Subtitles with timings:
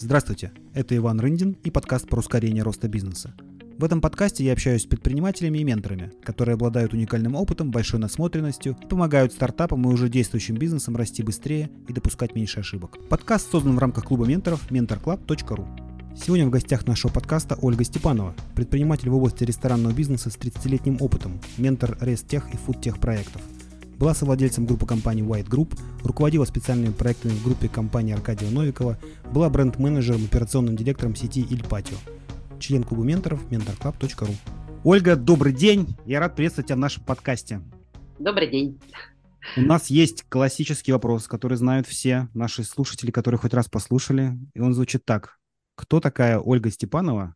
[0.00, 3.34] Здравствуйте, это Иван Рындин и подкаст про ускорение роста бизнеса.
[3.78, 8.76] В этом подкасте я общаюсь с предпринимателями и менторами, которые обладают уникальным опытом, большой насмотренностью,
[8.88, 12.96] помогают стартапам и уже действующим бизнесам расти быстрее и допускать меньше ошибок.
[13.08, 15.66] Подкаст создан в рамках клуба менторов mentorclub.ru.
[16.16, 21.40] Сегодня в гостях нашего подкаста Ольга Степанова, предприниматель в области ресторанного бизнеса с 30-летним опытом,
[21.56, 23.42] ментор Рестех и фудтех проектов–
[23.98, 28.98] была совладельцем группы компаний White Group, руководила специальными проектами в группе компании Аркадия Новикова,
[29.32, 31.96] была бренд-менеджером, операционным директором сети Иль Патио,
[32.60, 34.34] член клуба менторов mentorclub.ru.
[34.84, 35.96] Ольга, добрый день!
[36.06, 37.60] Я рад приветствовать тебя в нашем подкасте.
[38.18, 38.80] Добрый день.
[39.56, 44.60] У нас есть классический вопрос, который знают все наши слушатели, которые хоть раз послушали, и
[44.60, 45.38] он звучит так.
[45.74, 47.34] Кто такая Ольга Степанова?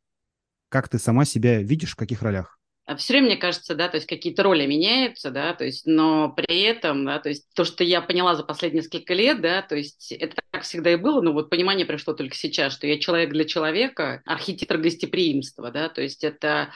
[0.69, 2.59] Как ты сама себя видишь в каких ролях?
[2.85, 6.31] А все время, мне кажется, да, то есть какие-то роли меняются, да, то есть, но
[6.31, 9.77] при этом, да, то есть то, что я поняла за последние несколько лет, да, то
[9.77, 13.31] есть это так всегда и было, но вот понимание пришло только сейчас, что я человек
[13.31, 16.73] для человека, архитектор гостеприимства, да, то есть это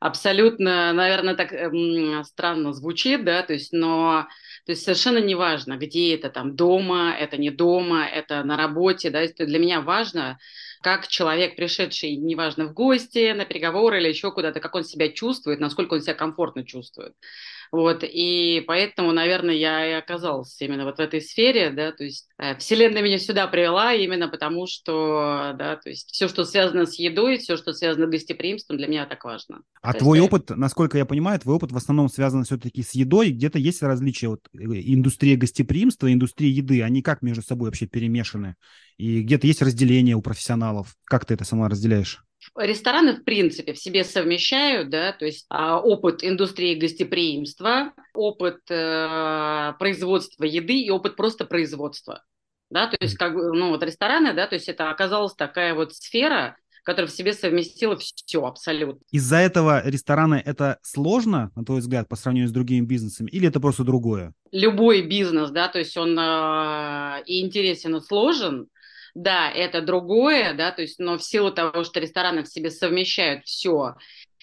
[0.00, 4.26] абсолютно, наверное, так эм, странно звучит, да, то есть, но
[4.64, 9.24] то есть совершенно неважно, где это, там, дома, это не дома, это на работе, да,
[9.38, 10.38] для меня важно,
[10.86, 15.58] как человек, пришедший, неважно, в гости, на переговоры или еще куда-то, как он себя чувствует,
[15.58, 17.16] насколько он себя комфортно чувствует.
[17.72, 22.28] Вот, и поэтому, наверное, я и оказалась именно вот в этой сфере, да, то есть
[22.38, 26.98] э, Вселенная меня сюда привела именно потому, что, да, то есть все, что связано с
[26.98, 29.62] едой, все, что связано с гостеприимством, для меня так важно.
[29.82, 32.92] А то твой есть, опыт, насколько я понимаю, твой опыт в основном связан все-таки с
[32.92, 37.86] едой, где-то есть различия, вот э, индустрия гостеприимства индустрия еды, они как между собой вообще
[37.86, 38.56] перемешаны?
[38.96, 40.96] И где-то есть разделение у профессионалов?
[41.04, 42.25] Как ты это сама разделяешь?
[42.54, 49.72] Рестораны, в принципе, в себе совмещают, да, то есть а, опыт индустрии гостеприимства, опыт э,
[49.78, 52.22] производства еды и опыт просто производства.
[52.70, 56.56] Да, то есть, как ну, вот рестораны, да, то есть это оказалась такая вот сфера,
[56.82, 59.00] которая в себе совместила все абсолютно.
[59.10, 63.60] Из-за этого рестораны это сложно, на твой взгляд, по сравнению с другими бизнесами, или это
[63.60, 64.32] просто другое?
[64.52, 68.68] Любой бизнес, да, то есть он э, и интересен, и сложен,
[69.16, 73.46] да, это другое, да, то есть, но в силу того, что рестораны в себе совмещают
[73.46, 73.94] все,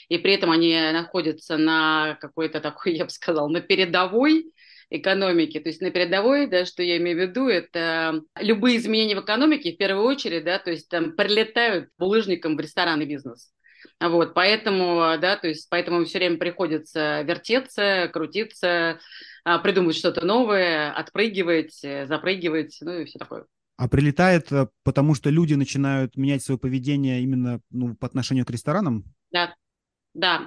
[0.10, 4.52] и при этом они находятся на какой-то такой, я бы сказала, на передовой
[4.90, 9.24] экономике, то есть на передовой, да, что я имею в виду, это любые изменения в
[9.24, 13.52] экономике, в первую очередь, да, то есть там прилетают булыжником в ресторанный бизнес.
[14.00, 19.00] Вот, поэтому, да, то есть поэтому все время приходится вертеться, крутиться,
[19.44, 23.46] а, придумывать что-то новое, отпрыгивать, запрыгивать, ну и все такое.
[23.84, 28.50] А прилетает, э, потому что люди начинают менять свое поведение именно ну, по отношению к
[28.50, 29.04] ресторанам?
[29.30, 29.56] Да,
[30.14, 30.46] да,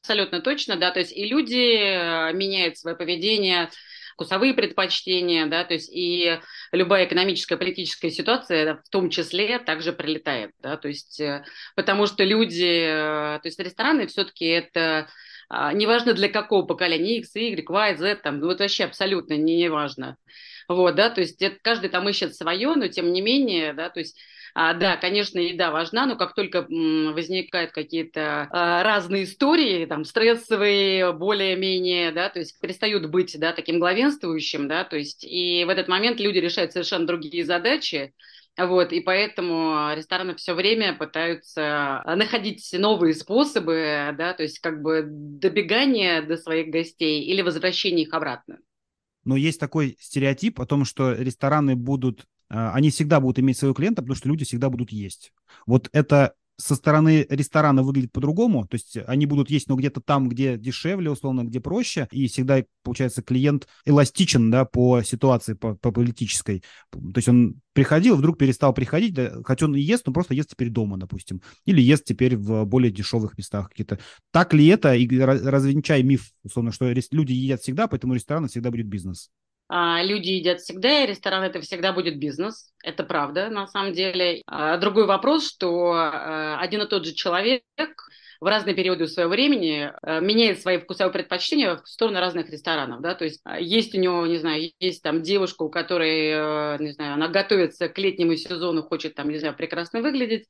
[0.00, 3.68] абсолютно точно, да, то есть и люди э, меняют свое поведение,
[4.14, 6.40] вкусовые предпочтения, да, то есть и
[6.72, 11.44] любая экономическая, политическая ситуация в том числе также прилетает, да, то есть э,
[11.76, 15.08] потому что люди, то есть рестораны все-таки это
[15.74, 19.68] неважно для какого поколения, X, Y, Y, Z, там, ну, вот вообще абсолютно не, не
[19.70, 20.16] важно.
[20.68, 24.00] Вот, да, то есть это, каждый там ищет свое, но тем не менее, да, то
[24.00, 24.18] есть
[24.54, 30.04] а, да, конечно, еда важна, но как только м, возникают какие-то а, разные истории, там,
[30.04, 35.70] стрессовые, более-менее, да, то есть перестают быть, да, таким главенствующим, да, то есть и в
[35.70, 38.12] этот момент люди решают совершенно другие задачи,
[38.58, 45.04] вот, и поэтому рестораны все время пытаются находить новые способы, да, то есть как бы
[45.06, 48.58] добегания до своих гостей или возвращения их обратно
[49.24, 53.74] но есть такой стереотип о том, что рестораны будут, а, они всегда будут иметь своего
[53.74, 55.32] клиента, потому что люди всегда будут есть.
[55.66, 60.28] Вот это со стороны ресторана выглядит по-другому, то есть они будут есть, но где-то там,
[60.28, 65.90] где дешевле, условно, где проще, и всегда, получается, клиент эластичен, да, по ситуации, по, по
[65.90, 66.62] политической.
[66.92, 70.70] То есть он приходил, вдруг перестал приходить, да, хотя он ест, но просто ест теперь
[70.70, 73.98] дома, допустим, или ест теперь в более дешевых местах какие-то.
[74.30, 78.86] Так ли это, и развенчай миф, условно, что люди едят всегда, поэтому рестораны всегда будет
[78.86, 79.30] бизнес?
[79.74, 82.70] А, люди едят всегда, и ресторан это всегда будет бизнес.
[82.84, 84.42] Это правда, на самом деле.
[84.46, 87.62] А, другой вопрос, что а, один и тот же человек
[88.42, 93.14] в разные периоды своего времени э, меняет свои вкусовые предпочтения в сторону разных ресторанов, да,
[93.14, 96.90] то есть а, есть у него, не знаю, есть там девушка, у которой, э, не
[96.90, 100.48] знаю, она готовится к летнему сезону, хочет там, не знаю, прекрасно выглядеть,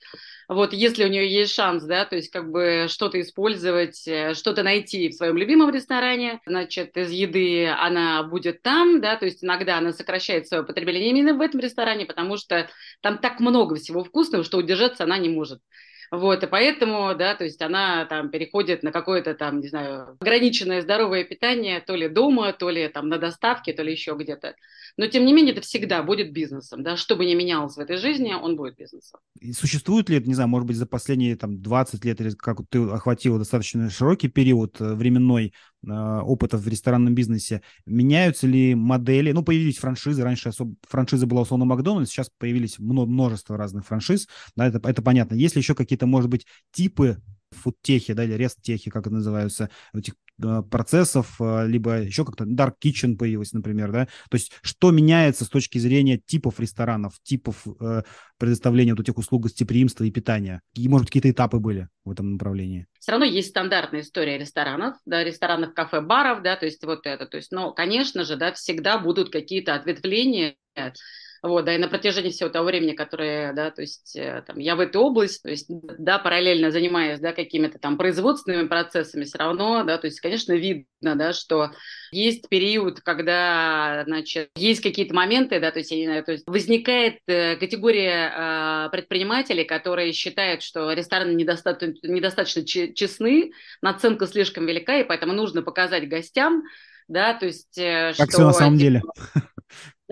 [0.48, 4.62] вот, если у нее есть шанс, да, то есть как бы что-то использовать, э, что-то
[4.62, 9.76] найти в своем любимом ресторане, значит, из еды она будет там, да, то есть иногда
[9.76, 12.70] она сокращает свое потребление именно в этом ресторане, потому что
[13.02, 15.60] там так много всего вкусного, что удержаться она не может.
[16.12, 20.82] Вот, и поэтому, да, то есть она там переходит на какое-то там, не знаю, ограниченное
[20.82, 24.54] здоровое питание, то ли дома, то ли там на доставке, то ли еще где-то.
[24.98, 27.96] но тем не менее это всегда будет бизнесом, да, что бы ни менялось в этой
[27.96, 29.20] жизни, он будет бизнесом.
[29.40, 32.80] И существует ли, не знаю, может быть, за последние там 20 лет, или как ты
[32.90, 35.54] охватила достаточно широкий период э, временной
[35.86, 41.42] э, опыта в ресторанном бизнесе, меняются ли модели, ну, появились франшизы, раньше особо, франшиза была
[41.42, 45.34] условно Макдональдс, сейчас появились множество разных франшиз, да, это, это понятно.
[45.34, 47.18] Есть ли еще какие-то, может быть, типы
[47.54, 52.74] фудтехи, да, или ресттехи, как это называются, этих э, процессов, э, либо еще как-то Dark
[52.84, 58.02] Kitchen появилась, например, да, то есть что меняется с точки зрения типов ресторанов, типов э,
[58.38, 60.62] предоставления вот этих услуг гостеприимства и питания?
[60.74, 62.86] И, может, какие-то этапы были в этом направлении?
[62.98, 67.26] Все равно есть стандартная история ресторанов, да, ресторанов, кафе, баров, да, то есть вот это,
[67.26, 70.56] то есть, но, конечно же, да, всегда будут какие-то ответвления
[71.42, 74.76] вот, да, и на протяжении всего того времени, которое, да, то есть э, там, я
[74.76, 79.82] в этой области, то есть, да, параллельно занимаясь, да, какими-то там производственными процессами, все равно,
[79.82, 81.72] да, то есть, конечно, видно, да, что
[82.12, 86.44] есть период, когда, значит, есть какие-то моменты, да, то есть, я не знаю, то есть
[86.46, 88.32] возникает э, категория
[88.86, 93.50] э, предпринимателей, которые считают, что рестораны недостаточно, недостаточно честны,
[93.80, 96.62] наценка слишком велика, и поэтому нужно показать гостям,
[97.08, 97.76] да, то есть...
[97.78, 99.02] Э, как что, все на самом типа, деле.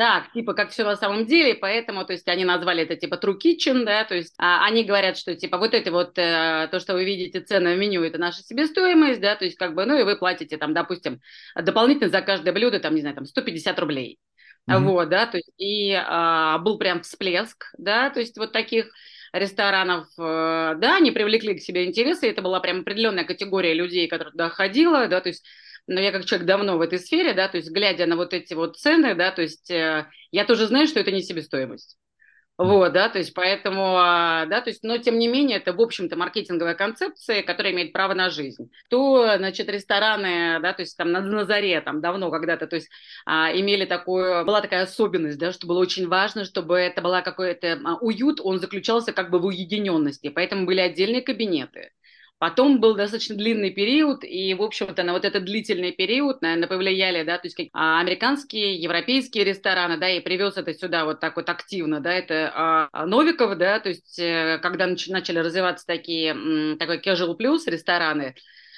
[0.00, 3.36] Да, типа как все на самом деле, поэтому, то есть они назвали это типа True
[3.36, 6.94] Kitchen, да, то есть а, они говорят, что типа вот это вот э, то, что
[6.94, 10.04] вы видите цены в меню, это наша себестоимость, да, то есть как бы, ну и
[10.04, 11.20] вы платите там, допустим,
[11.54, 14.18] дополнительно за каждое блюдо, там, не знаю, там 150 рублей.
[14.70, 14.78] Mm-hmm.
[14.78, 18.90] Вот, да, то есть и а, был прям всплеск, да, то есть вот таких
[19.34, 24.32] ресторанов, э, да, они привлекли к себе интересы, это была прям определенная категория людей, которая
[24.32, 25.44] туда ходила, да, то есть
[25.86, 28.54] но я как человек давно в этой сфере, да, то есть глядя на вот эти
[28.54, 31.98] вот цены, да, то есть э, я тоже знаю, что это не себестоимость.
[32.62, 35.80] Вот, да, то есть поэтому, а, да, то есть, но тем не менее, это, в
[35.80, 38.70] общем-то, маркетинговая концепция, которая имеет право на жизнь.
[38.90, 42.90] То, значит, рестораны, да, то есть там на, на заре, там давно когда-то, то есть
[43.24, 47.80] а, имели такую, была такая особенность, да, что было очень важно, чтобы это была какой-то
[47.82, 51.92] а, уют, он заключался как бы в уединенности, поэтому были отдельные кабинеты.
[52.40, 57.22] Потом был достаточно длинный период, и, в общем-то, на вот этот длительный период, наверное, повлияли,
[57.22, 61.50] да, то есть а, американские, европейские рестораны, да, и привез это сюда вот так вот
[61.50, 66.76] активно, да, это а, а Новиков, да, то есть э, когда нач- начали развиваться такие,
[66.78, 68.34] такой casual plus рестораны,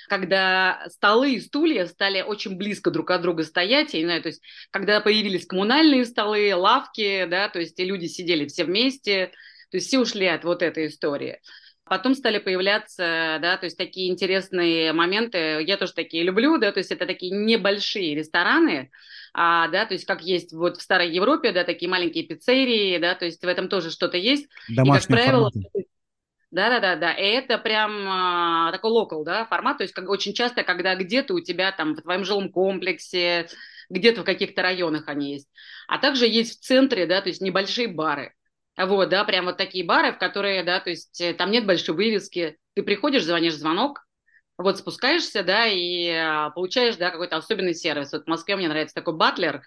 [0.08, 4.28] когда столы и стулья стали очень близко друг от друга стоять, я не знаю, то
[4.30, 4.42] есть
[4.72, 9.30] когда появились коммунальные столы, лавки, да, то есть и люди сидели все вместе,
[9.70, 11.38] то есть все ушли от вот этой истории.
[11.92, 15.62] Потом стали появляться, да, то есть такие интересные моменты.
[15.62, 18.90] Я тоже такие люблю, да, то есть это такие небольшие рестораны,
[19.34, 23.14] а, да, то есть как есть вот в старой Европе, да, такие маленькие пиццерии, да,
[23.14, 24.48] то есть в этом тоже что-то есть.
[24.70, 25.50] Домашний и, как правило.
[26.50, 27.12] Да, да, да, да.
[27.12, 29.76] И это прям а, такой локал, да, формат.
[29.76, 33.48] То есть как очень часто, когда где-то у тебя там в твоем жилом комплексе,
[33.90, 35.50] где-то в каких-то районах они есть.
[35.88, 38.32] А также есть в центре, да, то есть небольшие бары.
[38.76, 41.94] Вот, да, прям вот такие бары, в которые, да, то есть э, там нет большой
[41.94, 42.56] вывески.
[42.74, 44.06] Ты приходишь, звонишь звонок,
[44.56, 48.12] вот спускаешься, да, и а, получаешь, да, какой-то особенный сервис.
[48.12, 49.62] Вот в Москве мне нравится такой батлер,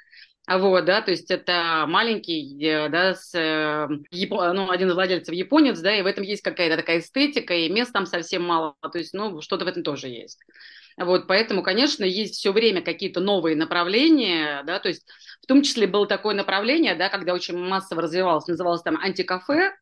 [0.47, 5.79] вот, да, то есть это маленький, э, да, с, э, ну, один из владельцев японец,
[5.79, 9.13] да, и в этом есть какая-то такая эстетика, и мест там совсем мало, то есть,
[9.13, 10.39] ну, что-то в этом тоже есть.
[10.97, 15.05] Вот, поэтому, конечно, есть все время какие-то новые направления, да, то есть
[15.41, 19.73] в том числе было такое направление, да, когда очень массово развивалось, называлось там антикафе,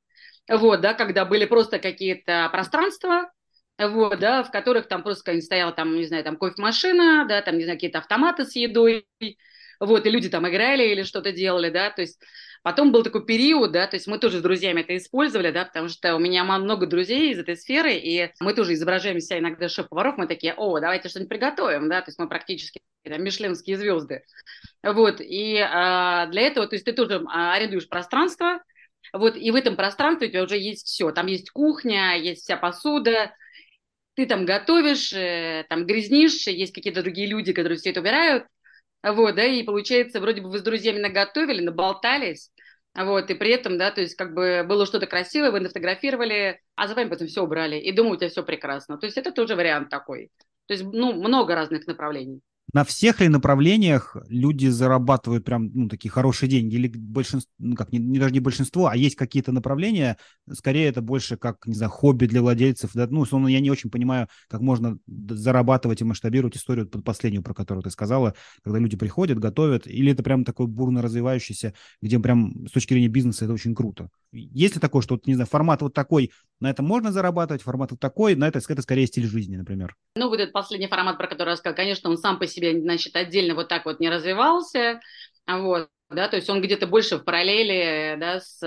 [0.49, 3.31] вот, да, когда были просто какие-то пространства,
[3.77, 7.63] вот, да, в которых там просто стояла там, не знаю, там кофемашина, да, там, не
[7.63, 9.05] знаю, какие-то автоматы с едой,
[9.79, 12.19] вот, и люди там играли или что-то делали, да, то есть
[12.63, 15.89] Потом был такой период, да, то есть мы тоже с друзьями это использовали, да, потому
[15.89, 20.17] что у меня много друзей из этой сферы, и мы тоже изображаем себя иногда шеф-поваров,
[20.17, 24.23] мы такие, о, давайте что-нибудь приготовим, да, то есть мы практически там, мишленские звезды.
[24.81, 28.63] Вот, и а, для этого, то есть ты тоже а, арендуешь пространство,
[29.11, 32.55] вот, и в этом пространстве у тебя уже есть все, там есть кухня, есть вся
[32.55, 33.35] посуда,
[34.13, 38.45] ты там готовишь, э, там грязнишь, есть какие-то другие люди, которые все это убирают,
[39.03, 42.51] вот, да, и получается, вроде бы вы с друзьями наготовили, наболтались,
[42.95, 46.87] вот, и при этом, да, то есть как бы было что-то красивое, вы нафотографировали, а
[46.87, 48.97] за вами потом все убрали, и думаю, у тебя все прекрасно.
[48.97, 50.29] То есть это тоже вариант такой.
[50.67, 52.41] То есть, ну, много разных направлений
[52.71, 56.75] на всех ли направлениях люди зарабатывают прям, ну, такие хорошие деньги?
[56.75, 60.17] Или большинство, ну, как, не, не даже не большинство, а есть какие-то направления,
[60.51, 63.07] скорее это больше как, не знаю, хобби для владельцев, да?
[63.09, 64.97] ну, условно, я не очень понимаю, как можно
[65.29, 70.11] зарабатывать и масштабировать историю под последнюю, про которую ты сказала, когда люди приходят, готовят, или
[70.11, 74.09] это прям такой бурно развивающийся, где прям с точки зрения бизнеса это очень круто?
[74.31, 77.91] Есть ли такое, что, вот, не знаю, формат вот такой, на это можно зарабатывать, формат
[77.91, 79.95] вот такой, на это, это скорее стиль жизни, например?
[80.15, 83.15] Ну, вот этот последний формат, про который я сказала, конечно, он сам по себе, значит,
[83.15, 84.99] отдельно вот так вот не развивался,
[85.47, 88.61] Вот, да, то есть он где-то больше в параллели, да, с,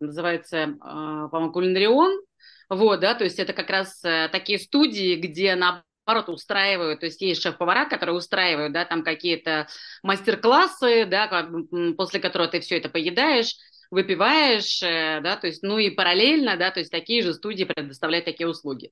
[0.00, 2.20] называется, а, по-моему, Кулинарион,
[2.68, 7.20] вот, да, то есть это как раз э, такие студии, где наоборот устраивают, то есть
[7.20, 9.68] есть шеф-повара, которые устраивают, да, там какие-то
[10.02, 11.48] мастер-классы, да,
[11.96, 13.54] после которого ты все это поедаешь,
[13.90, 18.24] выпиваешь, э, да, то есть, ну и параллельно, да, то есть такие же студии предоставляют
[18.24, 18.90] такие услуги.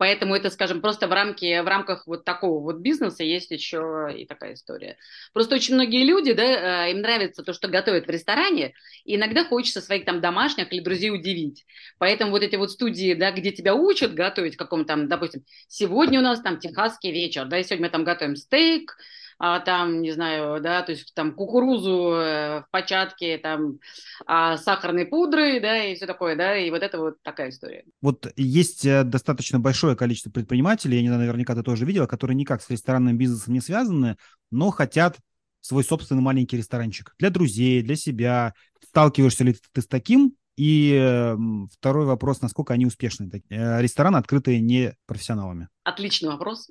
[0.00, 4.24] Поэтому это, скажем, просто в, рамке, в рамках вот такого вот бизнеса есть еще и
[4.24, 4.96] такая история.
[5.34, 8.72] Просто очень многие люди, да, э, им нравится то, что готовят в ресторане,
[9.04, 11.66] и иногда хочется своих там домашних или друзей удивить.
[11.98, 16.22] Поэтому вот эти вот студии, да, где тебя учат готовить каком там, допустим, сегодня у
[16.22, 18.96] нас там техасский вечер, да, и сегодня мы там готовим стейк,
[19.42, 23.78] а, там, не знаю, да, то есть там кукурузу э, в початке, там
[24.26, 27.84] а, сахарной пудры, да, и все такое, да, и вот это вот такая история.
[28.02, 32.34] Вот есть э, достаточно большое количество предпринимателей, я не знаю, наверняка ты тоже видела, которые
[32.34, 34.18] никак с ресторанным бизнесом не связаны,
[34.50, 35.16] но хотят
[35.62, 38.52] свой собственный маленький ресторанчик для друзей, для себя.
[38.88, 40.34] Сталкиваешься ли ты с таким?
[40.58, 41.34] И
[41.72, 43.30] второй вопрос, насколько они успешны?
[43.48, 45.68] Э, рестораны открытые не профессионалами.
[45.84, 46.68] Отличный вопрос.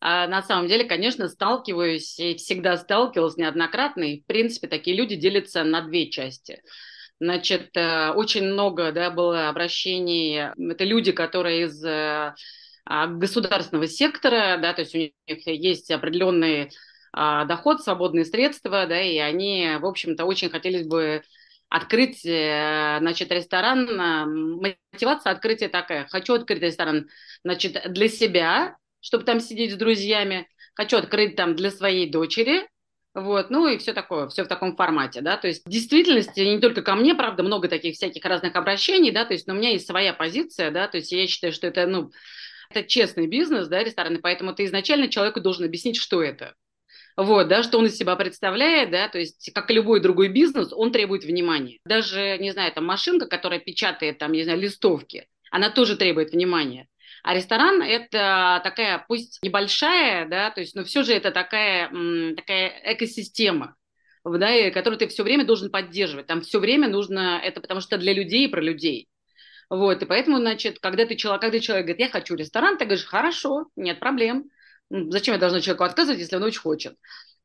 [0.00, 4.04] А на самом деле, конечно, сталкиваюсь и всегда сталкивалась неоднократно.
[4.04, 6.62] И, в принципе, такие люди делятся на две части.
[7.20, 10.52] Значит, э, очень много да, было обращений.
[10.70, 12.32] Это люди, которые из э,
[12.84, 15.12] а, государственного сектора, да, то есть у них
[15.46, 16.70] есть определенный
[17.12, 21.22] а, доход, свободные средства, да, и они, в общем-то, очень хотели бы
[21.68, 24.60] открыть, э, значит, ресторан.
[24.92, 26.06] Мотивация открытия такая.
[26.06, 27.08] Хочу открыть ресторан,
[27.42, 30.48] значит, для себя, чтобы там сидеть с друзьями.
[30.74, 32.68] Хочу открыть там для своей дочери,
[33.14, 36.60] вот, ну и все такое, все в таком формате, да, то есть в действительности не
[36.60, 39.70] только ко мне, правда, много таких всяких разных обращений, да, то есть, но у меня
[39.70, 42.12] есть своя позиция, да, то есть я считаю, что это, ну,
[42.70, 46.54] это честный бизнес, да, рестораны, поэтому ты изначально человеку должен объяснить, что это,
[47.16, 50.72] вот, да, что он из себя представляет, да, то есть, как и любой другой бизнес,
[50.72, 51.78] он требует внимания.
[51.84, 56.86] Даже, не знаю, там машинка, которая печатает, там, не знаю, листовки, она тоже требует внимания.
[57.22, 61.88] А ресторан– это такая, пусть небольшая, да, то есть, но все же это такая,
[62.34, 63.74] такая экосистема,
[64.24, 66.26] да, которую ты все время должен поддерживать.
[66.26, 69.08] Там все время нужно, это потому что для людей и про людей.
[69.70, 73.04] Вот, и поэтому, значит, когда ты человек, когда человек говорит, я хочу ресторан, ты говоришь,
[73.04, 74.44] хорошо, нет проблем.
[74.90, 76.96] Зачем я должна человеку отказывать, если он очень хочет?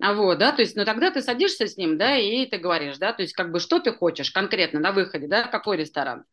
[0.01, 2.97] А вот, да, то есть, ну тогда ты садишься с ним, да, и ты говоришь,
[2.97, 6.25] да, то есть, как бы, что ты хочешь конкретно на выходе, да, какой ресторан.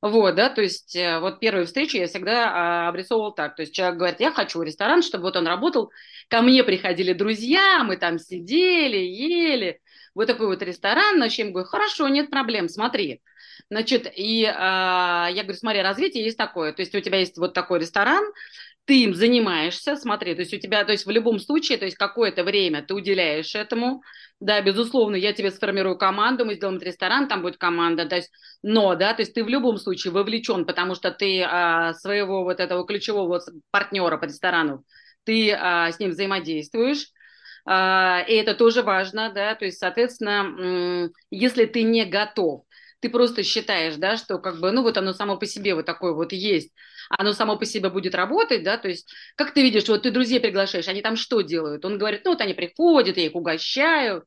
[0.00, 3.74] Вот, да, то есть, э, вот первую встречу я всегда а, обрисовывал так, то есть,
[3.74, 5.90] человек говорит, я хочу ресторан, чтобы вот он работал,
[6.28, 9.80] ко мне приходили друзья, мы там сидели, ели,
[10.14, 13.20] вот такой вот ресторан, значит, я ему говорю, хорошо, нет проблем, смотри.
[13.70, 17.54] Значит, и а, я говорю, смотри, развитие есть такое, то есть, у тебя есть вот
[17.54, 18.24] такой ресторан,
[18.88, 21.98] ты им занимаешься, смотри, то есть у тебя, то есть в любом случае, то есть
[21.98, 24.02] какое-то время ты уделяешь этому,
[24.40, 28.30] да, безусловно, я тебе сформирую команду, мы сделаем ресторан, там будет команда, то есть,
[28.62, 32.60] но, да, то есть ты в любом случае вовлечен, потому что ты а, своего вот
[32.60, 34.84] этого ключевого партнера по ресторану,
[35.24, 37.08] ты а, с ним взаимодействуешь,
[37.66, 42.62] а, и это тоже важно, да, то есть, соответственно, если ты не готов,
[43.00, 46.12] ты просто считаешь, да, что как бы, ну вот оно само по себе вот такое
[46.12, 46.72] вот есть,
[47.10, 50.40] оно само по себе будет работать, да, то есть как ты видишь, вот ты друзей
[50.40, 51.84] приглашаешь, они там что делают?
[51.84, 54.24] Он говорит, ну вот они приходят, я их угощаю,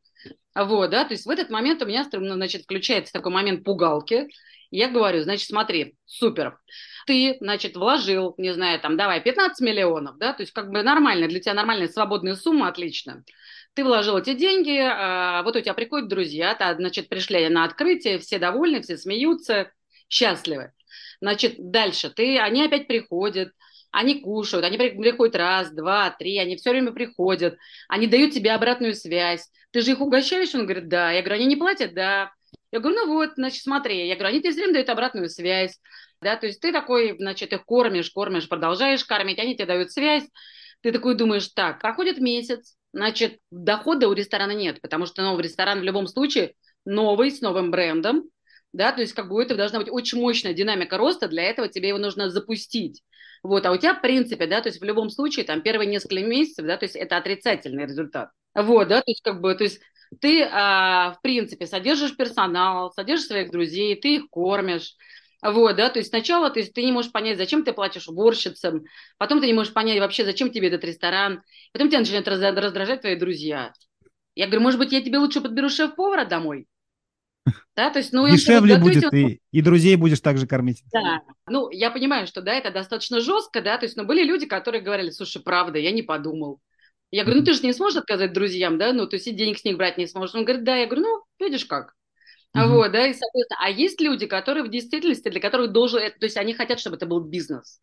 [0.56, 4.28] вот, да, то есть в этот момент у меня, ну, значит, включается такой момент пугалки,
[4.70, 6.58] я говорю, значит, смотри, супер,
[7.06, 11.28] ты, значит, вложил, не знаю, там, давай, 15 миллионов, да, то есть как бы нормально,
[11.28, 13.24] для тебя нормальная свободная сумма, отлично.
[13.74, 18.20] Ты вложил эти деньги, а, вот у тебя приходят друзья, та, значит, пришли на открытие,
[18.20, 19.72] все довольны, все смеются,
[20.10, 20.74] счастливы.
[21.22, 23.54] Значит, дальше ты, они опять приходят,
[23.92, 28.94] они кушают, они приходят раз, два, три, они все время приходят, они дают тебе обратную
[28.94, 29.50] связь.
[29.72, 30.54] Ты же их угощаешь?
[30.56, 31.12] Он говорит, да.
[31.12, 31.94] Я говорю, они не платят?
[31.94, 32.32] Да.
[32.72, 34.08] Я говорю, ну вот, значит, смотри.
[34.08, 35.80] Я говорю, они тебе все время дают обратную связь.
[36.22, 40.24] Да, то есть ты такой, значит, их кормишь, кормишь, продолжаешь кормить, они тебе дают связь.
[40.82, 45.80] Ты такой думаешь, так, проходит месяц, значит, дохода у ресторана нет, потому что новый ресторан
[45.80, 46.54] в любом случае
[46.86, 48.24] новый, с новым брендом,
[48.74, 51.68] да, то есть как бы у этого должна быть очень мощная динамика роста, для этого
[51.68, 53.04] тебе его нужно запустить.
[53.44, 56.24] Вот, а у тебя, в принципе, да, то есть в любом случае, там, первые несколько
[56.24, 58.30] месяцев, да, то есть это отрицательный результат.
[58.54, 59.82] Вот, да, то есть как бы, то есть
[60.20, 64.96] ты, а, в принципе, содержишь персонал, содержишь своих друзей, ты их кормишь,
[65.42, 68.84] вот, да, то есть сначала ты, ты не можешь понять, зачем ты платишь уборщицам,
[69.18, 71.42] потом ты не можешь понять вообще, зачем тебе этот ресторан,
[71.74, 73.74] потом тебя начинают раздражать твои друзья.
[74.36, 76.68] Я говорю, может быть, я тебе лучше подберу шеф-повара домой?
[77.76, 80.84] Да, то есть, ну, Дешевле будет, и, и друзей будешь также кормить.
[80.94, 84.46] Да, ну, я понимаю, что, да, это достаточно жестко, да, то есть, но были люди,
[84.46, 86.60] которые говорили, слушай, правда, я не подумал.
[87.12, 89.60] Я говорю, ну ты же не сможешь отказать друзьям, да, ну то есть и денег
[89.60, 90.34] с них брать не сможешь.
[90.34, 91.94] Он говорит, да, я говорю, ну видишь как.
[92.56, 92.68] Uh-huh.
[92.68, 96.36] Вот, да, и, соответственно, а есть люди, которые в действительности, для которых должен, то есть
[96.36, 97.80] они хотят, чтобы это был бизнес.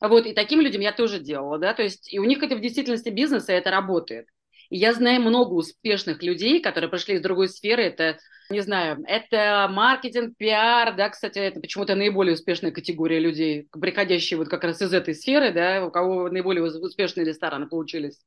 [0.00, 2.60] Вот, и таким людям я тоже делала, да, то есть и у них это в
[2.60, 4.26] действительности бизнес, и это работает.
[4.70, 8.18] И я знаю много успешных людей, которые пришли из другой сферы, это,
[8.50, 14.48] не знаю, это маркетинг, пиар, да, кстати, это почему-то наиболее успешная категория людей, приходящие вот
[14.48, 18.18] как раз из этой сферы, да, у кого наиболее успешные рестораны получились.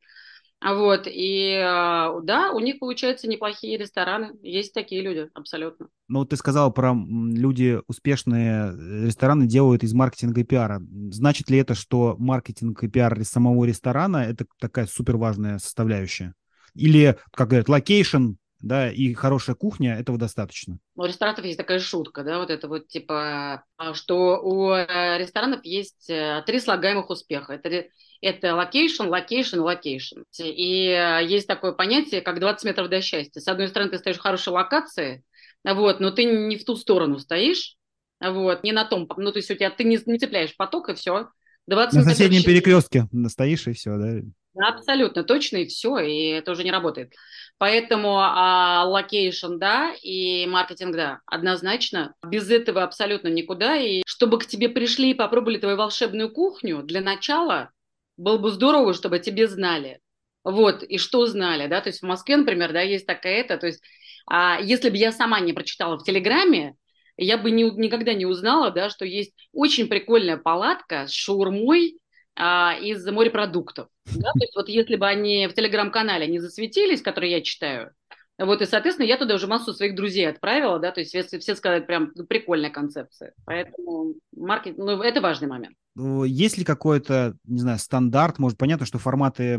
[0.66, 4.32] А вот, и а, да, у них получаются неплохие рестораны.
[4.42, 5.90] Есть такие люди, абсолютно.
[6.08, 10.82] Ну, вот ты сказала про люди успешные э, рестораны делают из маркетинга и пиара.
[11.12, 16.34] Значит ли это, что маркетинг и пиар самого ресторана– это такая супер важная составляющая?
[16.76, 20.80] Или, как говорят, location, да, и хорошая кухня, этого достаточно.
[20.96, 25.60] У ресторанов есть такая шутка, да, вот это вот типа, а, что у э, ресторанов
[25.66, 27.54] есть э, три слагаемых успеха.
[27.54, 27.86] Это
[28.22, 30.22] это location, location, location.
[30.40, 33.42] И э, есть такое понятие, как 20 метров до счастья.
[33.42, 35.26] С одной стороны, ты стоишь в хорошей локации,
[35.66, 37.76] вот, но ты не в ту сторону стоишь,
[38.22, 40.94] вот, не на том, ну, то есть у тебя, ты не, не цепляешь поток, и
[40.94, 41.28] все.
[41.68, 44.22] 20 на соседнем перекрестке стоишь, и все, да?
[44.56, 47.14] Абсолютно точно, и все, и это уже не работает.
[47.58, 52.14] Поэтому а, location, да, и маркетинг, да, однозначно.
[52.26, 53.78] Без этого абсолютно никуда.
[53.78, 57.72] И чтобы к тебе пришли и попробовали твою волшебную кухню, для начала
[58.18, 60.00] было бы здорово, чтобы о тебе знали.
[60.44, 63.68] Вот, и что знали, да, то есть в Москве, например, да, есть такая это, то
[63.68, 63.82] есть
[64.26, 66.76] а, если бы я сама не прочитала в Телеграме,
[67.16, 71.98] я бы не, никогда не узнала, да, что есть очень прикольная палатка с шаурмой
[72.36, 73.88] а, из морепродуктов.
[74.06, 74.32] Да?
[74.32, 77.94] То есть вот если бы они в Телеграм-канале не засветились, которые я читаю,
[78.40, 81.56] вот, и, соответственно, я туда уже массу своих друзей отправила, да, то есть все, все
[81.56, 83.34] сказали, прям прикольная концепция.
[83.46, 85.76] Поэтому маркетинг, ну, это важный момент.
[85.96, 88.40] Ну, есть ли какой-то, не знаю, стандарт?
[88.40, 89.58] Может, понятно, что форматы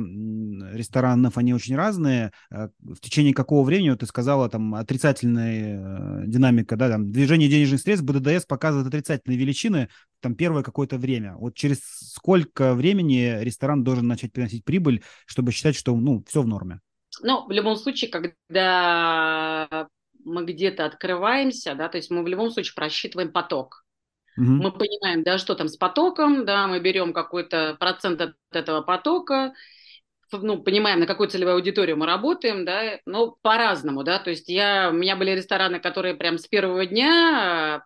[0.73, 2.33] ресторанов, они очень разные.
[2.50, 7.49] А в течение какого времени, вот ты сказала, там, отрицательная э, динамика, да, там, движение
[7.49, 9.88] денежных средств, БДДС показывает отрицательные величины,
[10.21, 11.37] там, первое какое-то время.
[11.37, 16.49] Вот через сколько времени ресторан должен начать приносить прибыль, чтобы считать, что, ну, все в
[16.49, 16.80] норме?
[17.23, 19.89] Ну, в любом случае, когда
[20.25, 23.83] мы где-то открываемся, да, то есть мы в любом случае просчитываем поток.
[24.36, 24.47] Угу.
[24.47, 29.54] Мы понимаем, да, что там с потоком, да, мы берем какой-то процент от этого потока,
[30.32, 34.90] ну, понимаем, на какую целевую аудиторию мы работаем, да, но по-разному, да, то есть я,
[34.90, 37.84] у меня были рестораны, которые прям с первого дня,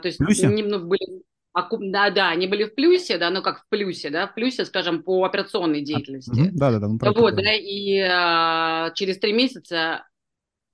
[0.00, 1.22] то есть не, ну, были,
[1.90, 5.02] да, да, они были в плюсе, да, ну как в плюсе, да, в плюсе, скажем,
[5.02, 6.50] по операционной деятельности.
[6.54, 7.12] Да, да, да.
[7.12, 10.06] Вот, да, и а, через три месяца,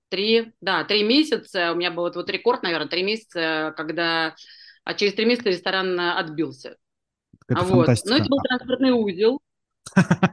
[0.08, 4.34] три, да, три месяца, у меня был вот, вот рекорд, наверное, три месяца, когда
[4.87, 6.77] а через три месяца ресторан э, отбился.
[7.49, 7.88] Это а вот.
[8.05, 9.40] Но это был транспортный узел.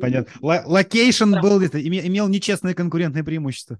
[0.00, 0.26] Понятно.
[0.40, 3.78] Location был, имел нечестное конкурентное преимущество.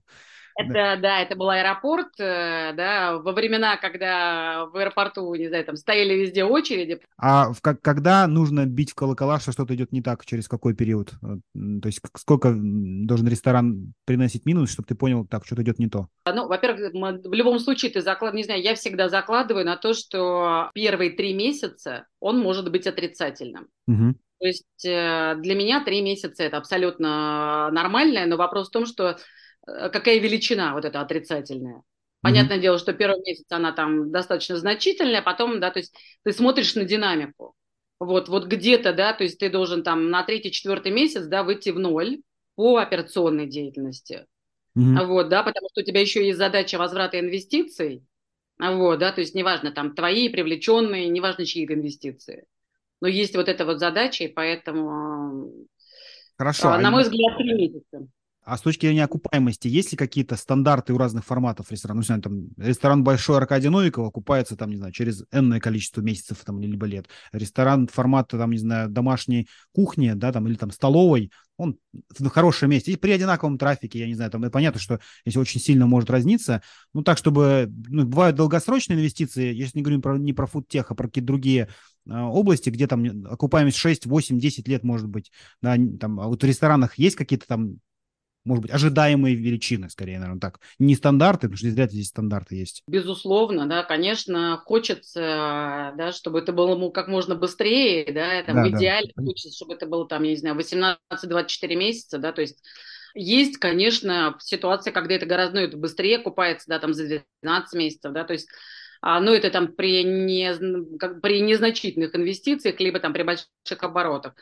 [0.60, 1.20] Это, да.
[1.20, 6.44] это был аэропорт, э, да, во времена, когда в аэропорту, не знаю, там стояли везде
[6.44, 7.00] очереди.
[7.16, 11.12] А в, когда нужно бить в колокола, что что-то идет не так, через какой период?
[11.20, 16.08] То есть сколько должен ресторан приносить минус, чтобы ты понял, так, что-то идет не то?
[16.26, 20.70] Ну, во-первых, в любом случае ты заклад, не знаю, я всегда закладываю на то, что
[20.74, 23.68] первые три месяца он может быть отрицательным.
[23.86, 24.14] Угу.
[24.40, 29.18] То есть э, для меня три месяца это абсолютно нормально, но вопрос в том, что
[29.66, 31.82] какая величина вот эта отрицательная.
[32.22, 32.60] Понятное mm-hmm.
[32.60, 36.84] дело, что первый месяц она там достаточно значительная, потом, да, то есть ты смотришь на
[36.84, 37.54] динамику.
[37.98, 41.70] Вот, вот где-то, да, то есть ты должен там на третий, четвертый месяц, да, выйти
[41.70, 42.20] в ноль
[42.56, 44.26] по операционной деятельности.
[44.76, 45.06] Mm-hmm.
[45.06, 48.04] Вот, да, потому что у тебя еще есть задача возврата инвестиций.
[48.58, 52.44] Вот, да, то есть неважно, там, твои привлеченные, неважно, чьи инвестиции.
[53.00, 55.50] Но есть вот эта вот задача, и поэтому,
[56.36, 56.68] Хорошо.
[56.68, 58.06] А, на мой взгляд, три месяца.
[58.42, 62.00] А с точки зрения окупаемости, есть ли какие-то стандарты у разных форматов ресторана?
[62.00, 66.38] Ну, знаю, там, ресторан Большой Аркадий Новикова окупается, там, не знаю, через энное количество месяцев,
[66.44, 67.06] там, либо лет.
[67.32, 71.76] Ресторан формата, там, не знаю, домашней кухни, да, там, или там столовой, он
[72.18, 72.92] в хорошем месте.
[72.92, 76.62] И при одинаковом трафике, я не знаю, там, понятно, что если очень сильно может разниться,
[76.94, 80.94] ну, так, чтобы, ну, бывают долгосрочные инвестиции, если не говорим про, не про фудтех, а
[80.94, 81.68] про какие-то другие
[82.08, 86.42] а, области, где там окупаемость 6, 8, 10 лет может быть, да, там, а вот
[86.42, 87.76] в ресторанах есть какие-то там
[88.44, 90.60] может быть, ожидаемые величины, скорее, наверное, так.
[90.78, 92.82] Не стандарты, потому что ли здесь стандарты есть.
[92.86, 98.64] Безусловно, да, конечно, хочется, да, чтобы это было ну, как можно быстрее, да, там, да,
[98.64, 99.22] в идеале да.
[99.24, 102.62] хочется, чтобы это было, там, я не знаю, 18-24 месяца, да, то есть
[103.14, 108.12] есть, конечно, ситуация, когда это гораздо ну, это быстрее купается, да, там, за 12 месяцев,
[108.12, 108.48] да, то есть
[109.02, 114.34] а, но это там при, не, как, при незначительных инвестициях, либо там при больших оборотах.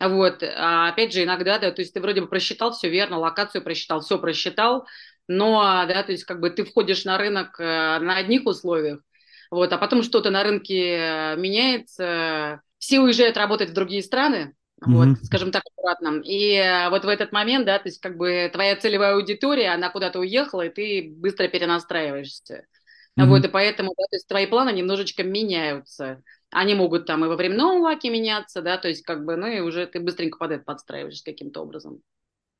[0.00, 3.62] Вот, а опять же, иногда, да, то есть ты вроде бы просчитал все верно, локацию
[3.62, 4.86] просчитал, все просчитал,
[5.28, 9.00] но, да, то есть как бы ты входишь на рынок э, на одних условиях,
[9.50, 14.54] вот, а потом что-то на рынке меняется, все уезжают работать в другие страны,
[14.84, 15.22] вот, mm-hmm.
[15.22, 16.20] скажем так, аккуратно.
[16.24, 19.88] И э, вот в этот момент, да, то есть как бы твоя целевая аудитория, она
[19.90, 22.66] куда-то уехала, и ты быстро перенастраиваешься.
[23.18, 23.26] Mm-hmm.
[23.26, 26.22] Вот, и поэтому, да, то есть твои планы немножечко меняются.
[26.54, 29.60] Они могут там и во временном лаке меняться, да, то есть как бы, ну и
[29.60, 32.02] уже ты быстренько под это подстраиваешься каким-то образом.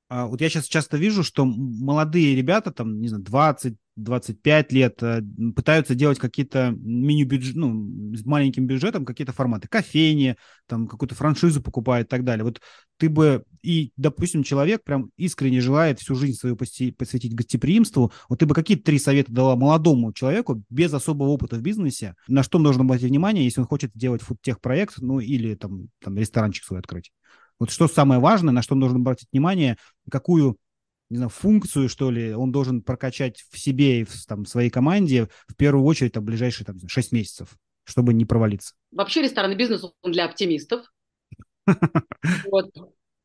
[0.08, 5.02] А, вот я сейчас часто вижу, что молодые ребята, там, не знаю, 20, 25 лет,
[5.02, 5.22] э,
[5.56, 10.36] пытаются делать какие-то мини-бюджет, ну, с маленьким бюджетом какие-то форматы, кофейни,
[10.66, 12.44] там, какую-то франшизу покупают и так далее.
[12.44, 12.60] Вот
[12.98, 18.46] ты бы, и, допустим, человек прям искренне желает всю жизнь свою посвятить гостеприимству, вот ты
[18.46, 22.82] бы какие три совета дала молодому человеку без особого опыта в бизнесе, на что нужно
[22.82, 27.10] обратить внимание, если он хочет делать фудтех-проект, ну, или там, там ресторанчик свой открыть?
[27.58, 29.76] Вот что самое важное, на что нужно обратить внимание,
[30.10, 30.58] какую
[31.10, 35.28] не знаю, функцию, что ли, он должен прокачать в себе и в там, своей команде
[35.46, 38.74] в первую очередь там, ближайшие там, 6 месяцев, чтобы не провалиться.
[38.90, 40.92] Вообще ресторанный бизнес он для оптимистов.
[42.50, 42.70] Вот.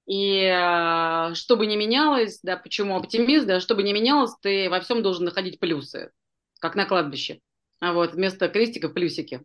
[0.06, 5.04] И э, чтобы не менялось, да, почему оптимист, да, чтобы не менялось, ты во всем
[5.04, 6.12] должен находить плюсы,
[6.60, 7.39] как на кладбище.
[7.80, 9.42] А вот вместо крестиков плюсики.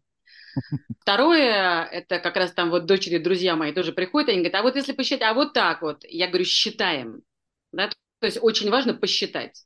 [1.01, 4.77] Второе, это как раз там вот дочери, друзья мои тоже приходят, они говорят, а вот
[4.77, 7.23] если посчитать, а вот так вот, я говорю, считаем,
[7.73, 9.65] да, то есть очень важно посчитать,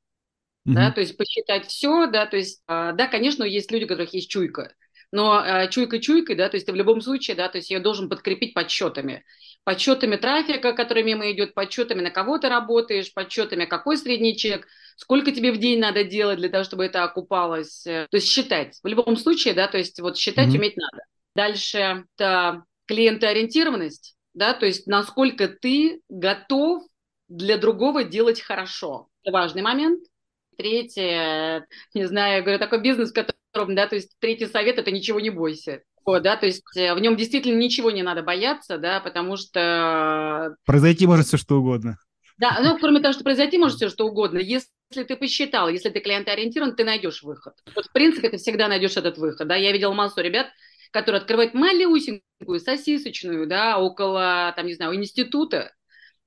[0.67, 0.75] mm-hmm.
[0.75, 4.31] да, то есть посчитать все, да, то есть, да, конечно, есть люди, у которых есть
[4.31, 4.75] чуйка,
[5.11, 7.81] но э, чуйка чуйкой, да, то есть ты в любом случае, да, то есть ее
[7.81, 9.25] должен подкрепить подсчетами.
[9.65, 14.67] Подсчетами трафика, который мимо идет, подсчетами, на кого ты работаешь, подсчетами, какой средний чек,
[14.97, 17.83] сколько тебе в день надо делать для того, чтобы это окупалось.
[17.83, 18.79] То есть считать.
[18.83, 20.59] В любом случае, да, то есть вот считать mm-hmm.
[20.59, 21.03] уметь надо.
[21.35, 26.83] Дальше это клиентоориентированность, да, то есть насколько ты готов
[27.29, 29.09] для другого делать хорошо.
[29.23, 30.03] Это важный момент.
[30.57, 33.37] Третье, не знаю, я говорю, такой бизнес, который
[33.75, 35.83] да, то есть третий совет– это ничего не бойся.
[36.21, 40.55] Да, то есть э, в нем действительно ничего не надо бояться, да, потому что...
[40.65, 41.99] Произойти может все что угодно.
[42.39, 46.01] Да, ну, кроме того, что произойти может все что угодно, если ты посчитал, если ты
[46.01, 47.55] клиентоориентирован, ты найдешь выход.
[47.75, 49.57] Вот, в принципе, ты всегда найдешь этот выход, да.
[49.57, 50.47] Я видел массу ребят,
[50.93, 55.73] которые открывают малюсенькую сосисочную, да, около, там, не знаю, института,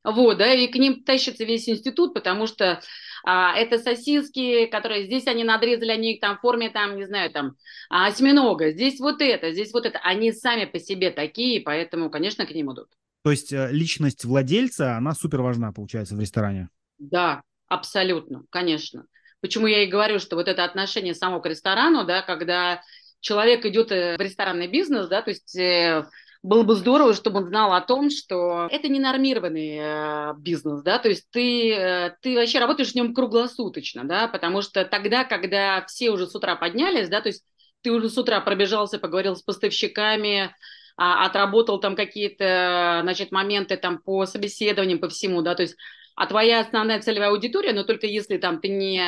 [0.04, 2.82] вот, да, и к ним тащится весь институт, потому что
[3.24, 7.56] а, это сосиски, которые здесь они надрезали, они там в форме, там, не знаю, там,
[7.90, 10.00] осьминога, здесь вот это, здесь вот это.
[10.00, 12.88] Они сами по себе такие, поэтому, конечно, к ним идут.
[13.24, 16.70] То есть э, личность владельца, она супер важна, получается, в ресторане?
[16.98, 19.06] Да, абсолютно, конечно.
[19.42, 22.82] Почему я и говорю, что вот это отношение само к ресторану, да, когда
[23.20, 26.06] человек идет э, в ресторанный бизнес, да, то есть э,
[26.44, 30.98] было бы здорово, чтобы он знал о том, что это не нормированный э, бизнес, да,
[30.98, 35.86] то есть ты, э, ты вообще работаешь в нем круглосуточно, да, потому что тогда, когда
[35.86, 37.44] все уже с утра поднялись, да, то есть
[37.82, 40.56] ты уже с утра пробежался, поговорил с поставщиками,
[40.98, 45.76] а, отработал там какие-то, значит, моменты там по собеседованиям, по всему, да, то есть
[46.16, 49.02] а твоя основная целевая аудитория, но только если там ты не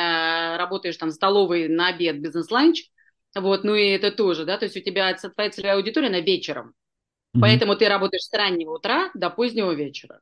[0.56, 2.84] работаешь там в столовой на обед, бизнес-ланч,
[3.34, 6.74] вот, ну и это тоже, да, то есть у тебя твоя целевая аудитория на вечером,
[7.34, 7.40] Mm-hmm.
[7.40, 10.20] Поэтому ты работаешь с раннего утра до позднего вечера.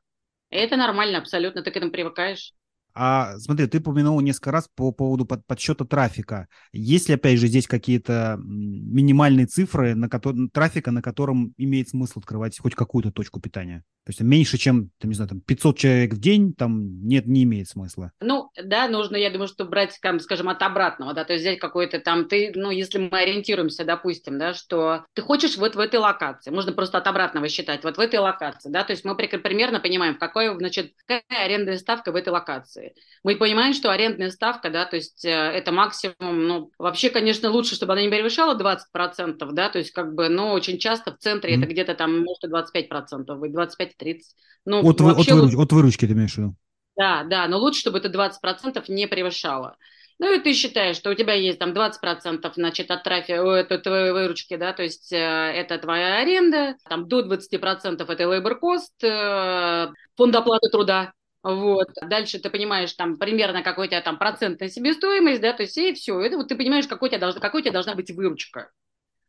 [0.49, 2.53] Это нормально, абсолютно, ты к этому привыкаешь.
[2.95, 6.47] А смотри, ты упомянул несколько раз по поводу под, подсчета трафика.
[6.71, 12.19] Есть ли, опять же, здесь какие-то минимальные цифры на который, трафика, на котором имеет смысл
[12.19, 13.83] открывать хоть какую-то точку питания?
[14.05, 17.43] То есть меньше, чем, там, не знаю, там 500 человек в день, там нет, не
[17.43, 18.11] имеет смысла.
[18.19, 21.59] Ну, да, нужно, я думаю, что брать, там, скажем, от обратного, да, то есть взять
[21.59, 26.01] какой-то там, ты, ну, если мы ориентируемся, допустим, да, что ты хочешь вот в этой
[26.01, 29.79] локации, можно просто от обратного считать, вот в этой локации, да, то есть мы примерно
[29.79, 32.82] понимаем, какой, значит, какая арендная ставка в этой локации.
[33.23, 37.75] Мы понимаем, что арендная ставка, да, то есть э, это максимум, ну, вообще, конечно, лучше,
[37.75, 41.53] чтобы она не превышала 20%, да, то есть как бы, но очень часто в центре
[41.53, 41.59] mm-hmm.
[41.59, 44.19] это где-то там, может, и 25% быть, 25 20-30.
[44.65, 46.55] Ну, от, от, выруч, от выручки ты имеешь в виду?
[46.95, 49.77] Да, да, но лучше, чтобы это 20% не превышало.
[50.19, 54.11] Ну и ты считаешь, что у тебя есть там 20% значит, от трафика, это твоей
[54.11, 59.91] выручки, да, то есть э, это твоя аренда, там до 20% это labor cost, э,
[60.15, 61.13] фонд оплаты труда,
[61.43, 61.89] вот.
[62.01, 65.93] Дальше ты понимаешь там примерно какой у тебя там процентная себестоимость, да, то есть и
[65.93, 66.19] все.
[66.21, 68.71] Это вот ты понимаешь, какой у тебя, должна, какой у тебя должна быть выручка.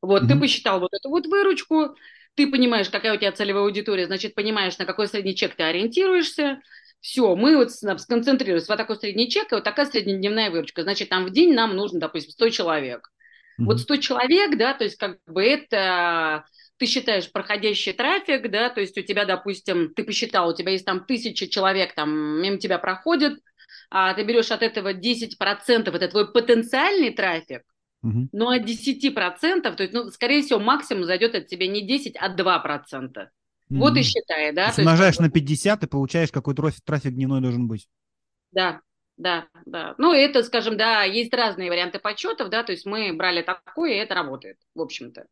[0.01, 0.29] Вот, mm-hmm.
[0.29, 1.97] ты посчитал вот эту вот выручку,
[2.35, 6.61] ты понимаешь, какая у тебя целевая аудитория, значит, понимаешь, на какой средний чек ты ориентируешься,
[7.01, 11.25] все, мы вот сконцентрируемся, вот такой средний чек и вот такая среднедневная выручка, значит, там
[11.25, 13.11] в день нам нужно, допустим, 100 человек.
[13.59, 13.65] Mm-hmm.
[13.65, 16.45] Вот 100 человек, да, то есть как бы это
[16.79, 20.85] ты считаешь проходящий трафик, да, то есть у тебя, допустим, ты посчитал, у тебя есть
[20.85, 23.39] там тысяча человек, там, мимо тебя проходит,
[23.91, 27.63] а ты берешь от этого 10%, это твой потенциальный трафик,
[28.03, 28.29] угу.
[28.33, 32.35] но от 10%, то есть, ну, скорее всего, максимум зайдет от тебя не 10, а
[32.35, 33.29] 2%.
[33.71, 33.79] Mm-hmm.
[33.79, 34.73] Вот и считай, да.
[34.73, 37.89] То умножаешь на 50 и получаешь, какой трафик, трафик дневной должен быть.
[38.53, 38.81] Да,
[39.17, 39.95] да, да.
[39.97, 43.99] Ну, это, скажем, да, есть разные варианты подсчетов, да, то есть мы брали такое, и
[43.99, 45.27] это работает, в общем-то.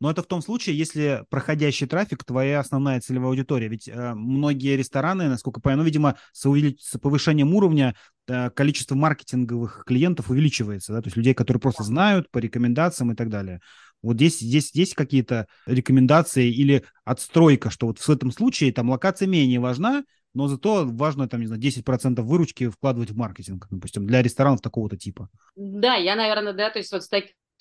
[0.00, 3.68] Но это в том случае, если проходящий трафик твоя основная целевая аудитория.
[3.68, 6.80] Ведь э, многие рестораны, насколько я понимаю, ну, видимо, с, увелич...
[6.80, 7.94] с повышением уровня
[8.28, 13.14] э, количество маркетинговых клиентов увеличивается, да, то есть людей, которые просто знают по рекомендациям и
[13.14, 13.60] так далее.
[14.02, 19.28] Вот здесь, здесь есть какие-то рекомендации или отстройка, что вот в этом случае там локация
[19.28, 20.02] менее важна,
[20.34, 24.96] но зато важно, там, не знаю, 10% выручки вкладывать в маркетинг, допустим, для ресторанов такого-то
[24.96, 25.28] типа.
[25.54, 27.08] Да, я, наверное, да, то есть вот с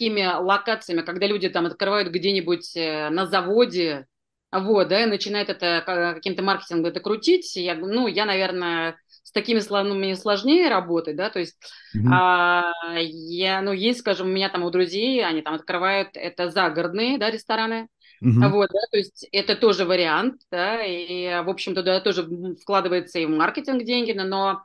[0.01, 4.07] такими локациями, когда люди там открывают где-нибудь э, на заводе,
[4.51, 9.59] вот, да, и начинают это каким-то маркетингом это крутить, я, ну, я, наверное, с такими
[9.59, 11.55] словами сложнее работать, да, то есть
[11.95, 12.09] mm-hmm.
[12.11, 17.19] а, я, ну, есть, скажем, у меня там у друзей, они там открывают, это загородные,
[17.19, 17.87] да, рестораны,
[18.23, 18.49] mm-hmm.
[18.49, 22.27] вот, да, то есть это тоже вариант, да, и, в общем, туда тоже
[22.59, 24.63] вкладывается и в маркетинг деньги, но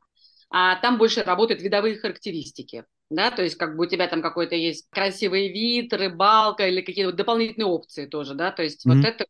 [0.49, 4.55] а там больше работают видовые характеристики, да, то есть как бы у тебя там какой-то
[4.57, 8.95] есть красивый вид, рыбалка или какие-то дополнительные опции тоже, да, то есть mm-hmm.
[8.95, 9.27] вот это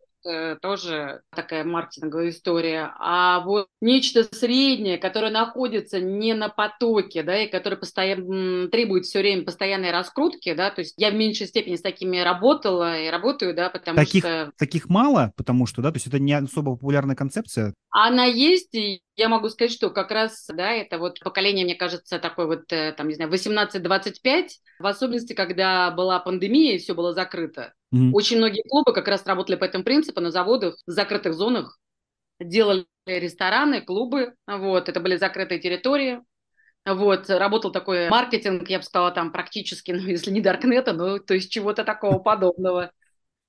[0.60, 7.48] тоже такая маркетинговая история, а вот нечто среднее, которое находится не на потоке, да, и
[7.48, 11.82] которое постоянно требует все время постоянной раскрутки, да, то есть я в меньшей степени с
[11.82, 14.52] такими работала и работаю, да, потому таких, что...
[14.58, 17.74] Таких мало, потому что, да, то есть это не особо популярная концепция?
[17.90, 22.18] Она есть, и я могу сказать, что как раз, да, это вот поколение, мне кажется,
[22.18, 27.14] такое вот, э, там, не знаю, 18-25, в особенности, когда была пандемия и все было
[27.14, 27.72] закрыто.
[27.94, 28.10] Mm-hmm.
[28.12, 31.78] Очень многие клубы как раз работали по этому принципу на заводах, в закрытых зонах,
[32.40, 36.20] делали рестораны, клубы, вот, это были закрытые территории,
[36.84, 41.34] вот, работал такой маркетинг, я бы сказала, там практически, ну, если не Даркнета, ну, то
[41.34, 42.92] есть чего-то такого подобного.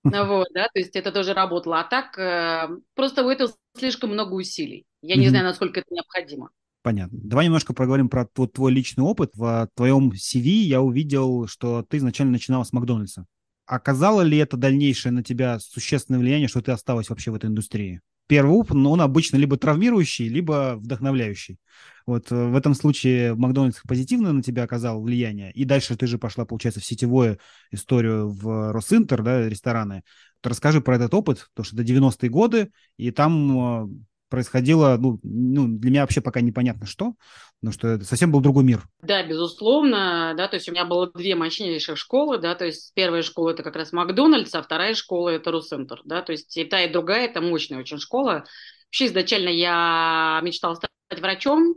[0.04, 1.82] Вот, да, то есть это тоже работало.
[1.82, 4.86] А так, э, просто у этого слишком много усилий.
[5.02, 6.50] Я не знаю, насколько это необходимо.
[6.82, 7.20] Понятно.
[7.22, 9.32] Давай немножко проговорим про твой, твой личный опыт.
[9.34, 13.26] В твоем CV я увидел, что ты изначально начинал с Макдональдса.
[13.68, 18.02] Оказало ли это дальнейшее на тебя существенное влияние, что ты осталась вообще в этой индустрии?
[18.28, 21.60] Первый опыт, но он обычно либо травмирующий, либо вдохновляющий.
[22.06, 26.18] Вот э, в этом случае Макдональдс позитивно на тебя оказал влияние, и дальше ты же
[26.18, 27.40] пошла, получается, в сетевую
[27.72, 30.04] историю в Росинтер, да, рестораны.
[30.40, 33.88] То расскажи про этот опыт, потому что это 90-е годы, и там э,
[34.30, 37.14] происходило, ну, ну, для меня вообще пока непонятно что,
[37.60, 38.84] потому что это совсем был другой мир.
[39.02, 43.24] Да, безусловно, да, то есть у меня было две мощнейших школы, да, то есть первая
[43.24, 46.84] школа это как раз Макдональдс, а вторая школа это Русцентр, да, то есть и та,
[46.84, 48.46] и другая это мощная очень школа.
[48.88, 51.76] Вообще изначально я мечтала стать врачом,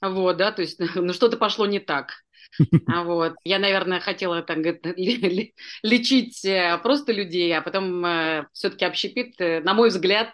[0.00, 2.12] вот, да, то есть, ну, что-то пошло не так.
[2.86, 3.34] А вот.
[3.44, 4.58] Я, наверное, хотела так,
[5.82, 10.28] лечить э, просто людей, а потом э, все-таки общепит, э, на мой взгляд,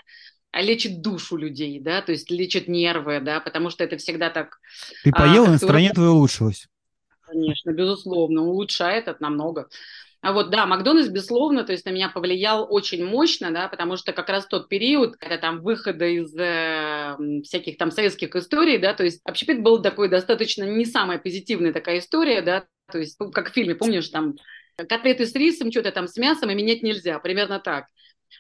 [0.53, 4.59] лечит душу людей, да, то есть лечит нервы, да, потому что это всегда так...
[5.05, 6.69] Ты поела, а, настроение твое улучшилось.
[7.27, 9.69] Конечно, безусловно, улучшает это намного.
[10.21, 14.13] А вот, да, Макдональдс, безусловно, то есть на меня повлиял очень мощно, да, потому что
[14.13, 19.05] как раз тот период, когда там выхода из э, всяких там советских историй, да, то
[19.05, 23.51] есть общепит был такой достаточно не самая позитивная такая история, да, то есть ну, как
[23.51, 24.35] в фильме, помнишь, там
[24.77, 27.87] котлеты с рисом, что-то там с мясом, и менять нельзя, примерно так.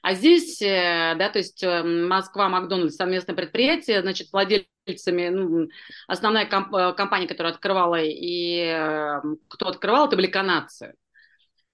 [0.03, 5.69] А здесь, э, да, то есть э, Москва, Макдональдс, совместное предприятие, значит, владельцами, ну,
[6.07, 10.95] основная комп- э, компания, которая открывала и кто открывал, это были канадцы.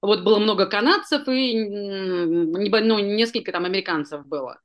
[0.00, 4.60] Вот было много канадцев и ну, несколько там американцев было.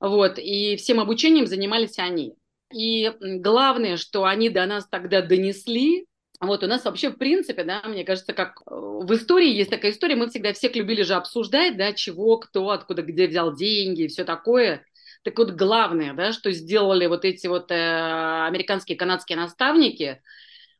[0.00, 2.34] Вот, и всем обучением занимались они.
[2.72, 6.06] И главное, что они до нас тогда донесли,
[6.46, 9.92] вот у нас вообще, в принципе, да, мне кажется, как э, в истории есть такая
[9.92, 14.08] история, мы всегда всех любили же обсуждать, да, чего, кто, откуда, где взял деньги и
[14.08, 14.84] все такое.
[15.22, 20.20] Так вот, главное, да, что сделали вот эти вот э, американские, канадские наставники,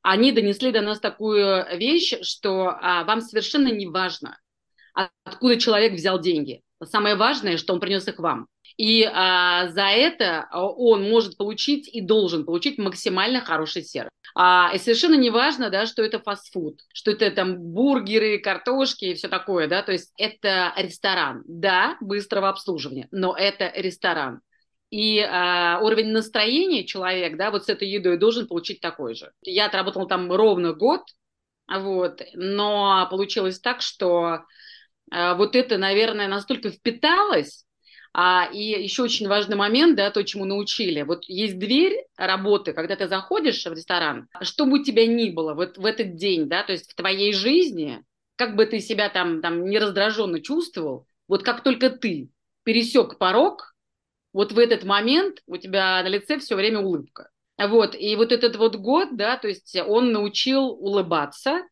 [0.03, 4.38] они донесли до нас такую вещь, что а, вам совершенно не важно,
[5.24, 6.61] откуда человек взял деньги.
[6.85, 8.46] Самое важное, что он принес их вам.
[8.77, 14.11] И а, за это он может получить и должен получить максимально хороший сервис.
[14.37, 19.14] А, и совершенно не важно, да, что это фастфуд, что это там бургеры, картошки и
[19.14, 24.40] все такое, да, то есть это ресторан, да, быстрого обслуживания, но это ресторан.
[24.90, 29.33] И э, уровень настроения человек, да, вот с этой едой должен получить такой же.
[29.42, 31.03] Я отработала там ровно год,
[31.68, 34.44] вот, но получилось так, что
[35.11, 37.63] а, вот это, наверное, настолько впиталось,
[38.16, 41.03] а, и еще очень важный момент, да, то, чему научили.
[41.03, 45.55] Вот есть дверь работы, когда ты заходишь в ресторан, что бы у тебя ни было
[45.55, 48.05] вот в этот день, да, то есть в твоей жизни,
[48.37, 52.31] как бы ты себя там, там не раздраженно чувствовал, вот как только ты
[52.62, 53.74] пересек порог,
[54.33, 57.31] вот в этот момент у тебя на лице все время улыбка.
[57.59, 61.62] Вот, и вот этот вот год, да, то есть он научил улыбаться,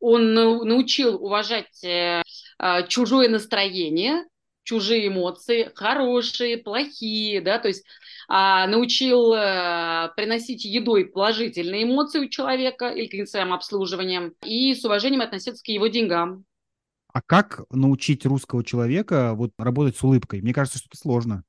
[0.00, 2.22] он научил уважать э,
[2.58, 4.24] а, чужое настроение,
[4.64, 7.84] чужие эмоции, хорошие, плохие, да, то есть
[8.28, 14.84] а, научил а, приносить едой положительные эмоции у человека или к своим обслуживанием и с
[14.84, 16.44] уважением относиться к его деньгам.
[17.12, 20.42] А как научить русского человека вот работать с улыбкой?
[20.42, 21.44] Мне кажется, что это сложно.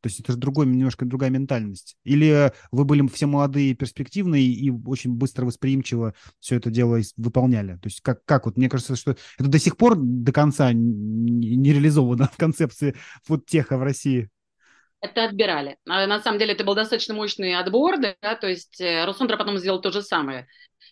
[0.00, 1.96] То есть это же другой, немножко другая ментальность.
[2.04, 7.74] Или вы были все молодые, перспективные и очень быстро восприимчиво все это дело выполняли?
[7.74, 11.72] То есть как, как вот, мне кажется, что это до сих пор до конца не
[11.72, 14.30] реализовано в концепции фудтеха в России.
[15.04, 15.76] Это отбирали.
[15.86, 19.58] А на самом деле это был достаточно мощный отбор, да, то есть э, Росундра потом
[19.58, 20.46] сделал то же самое.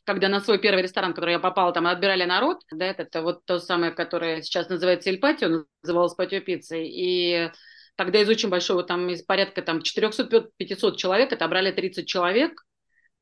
[0.04, 3.22] Когда на свой первый ресторан, в который я попала, там отбирали народ, да, это, это
[3.22, 7.50] вот то самое, которое сейчас называется Эль Патио, называлось Патио Пиццей, и
[7.96, 12.64] Тогда из очень большого, там из порядка там 400-500 человек отобрали 30 человек.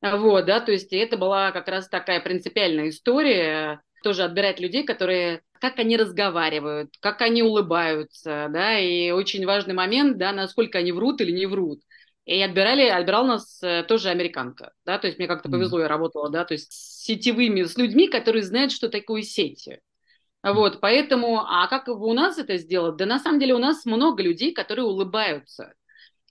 [0.01, 5.43] Вот, да, то есть это была как раз такая принципиальная история, тоже отбирать людей, которые,
[5.59, 11.21] как они разговаривают, как они улыбаются, да, и очень важный момент, да, насколько они врут
[11.21, 11.81] или не врут.
[12.25, 16.29] И отбирали, отбирал нас э, тоже американка, да, то есть мне как-то повезло, я работала,
[16.29, 19.81] да, то есть с сетевыми, с людьми, которые знают, что такое сети.
[20.43, 22.95] Вот, поэтому, а как у нас это сделать?
[22.95, 25.73] Да на самом деле у нас много людей, которые улыбаются.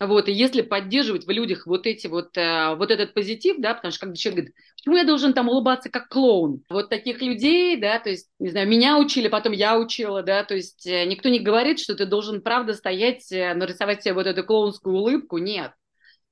[0.01, 3.93] Вот, и если поддерживать в людях вот эти вот, э, вот этот позитив, да, потому
[3.93, 6.65] что когда человек говорит, почему я должен там улыбаться как клоун?
[6.71, 10.55] Вот таких людей, да, то есть, не знаю, меня учили, потом я учила, да, то
[10.55, 14.43] есть э, никто не говорит, что ты должен, правда, стоять, э, нарисовать себе вот эту
[14.43, 15.73] клоунскую улыбку, нет.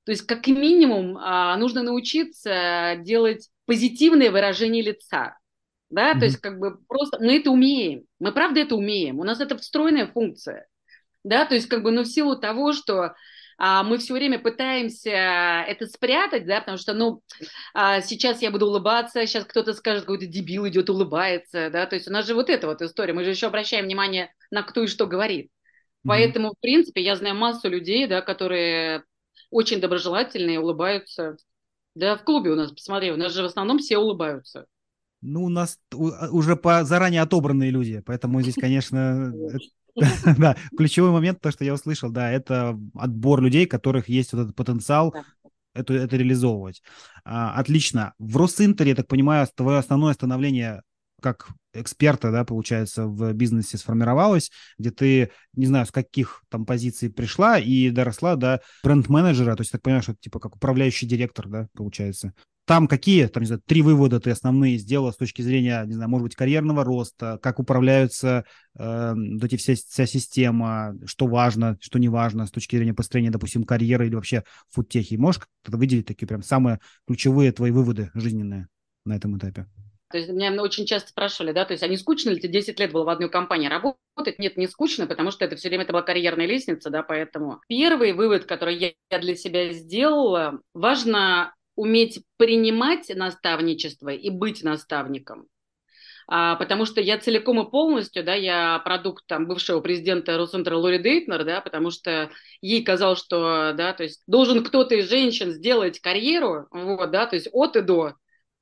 [0.05, 5.37] То есть, как минимум, а, нужно научиться делать позитивное выражение лица
[5.91, 6.19] да, mm-hmm.
[6.19, 9.57] то есть как бы просто мы это умеем, мы правда это умеем, у нас это
[9.57, 10.67] встроенная функция,
[11.25, 13.15] да, то есть как бы, ну, в силу того, что
[13.59, 17.23] а, мы все время пытаемся это спрятать, да, потому что, ну,
[17.75, 22.09] а, сейчас я буду улыбаться, сейчас кто-то скажет, какой-то дебил идет, улыбается, да, то есть
[22.09, 24.87] у нас же вот эта вот история, мы же еще обращаем внимание на кто и
[24.87, 25.47] что говорит.
[25.47, 26.09] Mm-hmm.
[26.09, 29.05] Поэтому, в принципе, я знаю массу людей, да, которые
[29.51, 31.37] очень доброжелательные, улыбаются.
[31.95, 34.67] Да, в клубе у нас, посмотри, у нас же в основном все улыбаются.
[35.21, 39.33] Ну, у нас а, уже по заранее отобранные люди, поэтому здесь, конечно,
[40.39, 44.55] да, ключевой момент, то, что я услышал, да, это отбор людей, которых есть вот этот
[44.57, 45.15] потенциал
[45.75, 46.83] это, это реализовывать.
[47.25, 48.13] А, отлично.
[48.19, 50.83] В Росинтере, я так понимаю, твое основное становление
[51.21, 57.11] как эксперта, да, получается, в бизнесе сформировалось, где ты, не знаю, с каких там позиций
[57.11, 61.69] пришла и доросла до бренд-менеджера, то есть, так понимаю, что типа как управляющий директор, да,
[61.75, 62.35] получается.
[62.69, 66.11] Там какие, там, не знаю, три вывода ты основные сделал с точки зрения, не знаю,
[66.11, 68.45] может быть, карьерного роста, как управляются
[68.79, 73.31] э, вот эти все, вся система, что важно, что не важно с точки зрения построения,
[73.31, 75.15] допустим, карьеры или вообще фудтехи.
[75.15, 78.69] Можешь выделить такие прям самые ключевые твои выводы жизненные
[79.07, 79.67] на этом этапе?
[80.11, 82.79] То есть меня очень часто спрашивали, да, то есть, а не скучно ли ты 10
[82.79, 84.39] лет был в одной компании работать?
[84.39, 88.13] Нет, не скучно, потому что это все время это была карьерная лестница, да, поэтому первый
[88.13, 95.47] вывод, который я для себя сделала, важно уметь принимать наставничество и быть наставником.
[96.27, 100.99] А, потому что я целиком и полностью, да, я продукт там бывшего президента Росцентра Лори
[100.99, 106.01] Дейтнер, да, потому что ей казалось, что, да, то есть должен кто-то из женщин сделать
[106.01, 108.15] карьеру, вот, да, то есть от и до.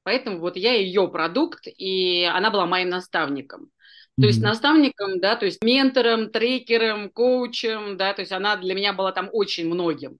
[0.02, 3.70] Поэтому вот я ее продукт, и она была моим наставником.
[4.18, 4.26] То mm-hmm.
[4.26, 9.10] есть наставником, да, то есть ментором, трекером, коучем, да, то есть она для меня была
[9.10, 10.18] там очень многим.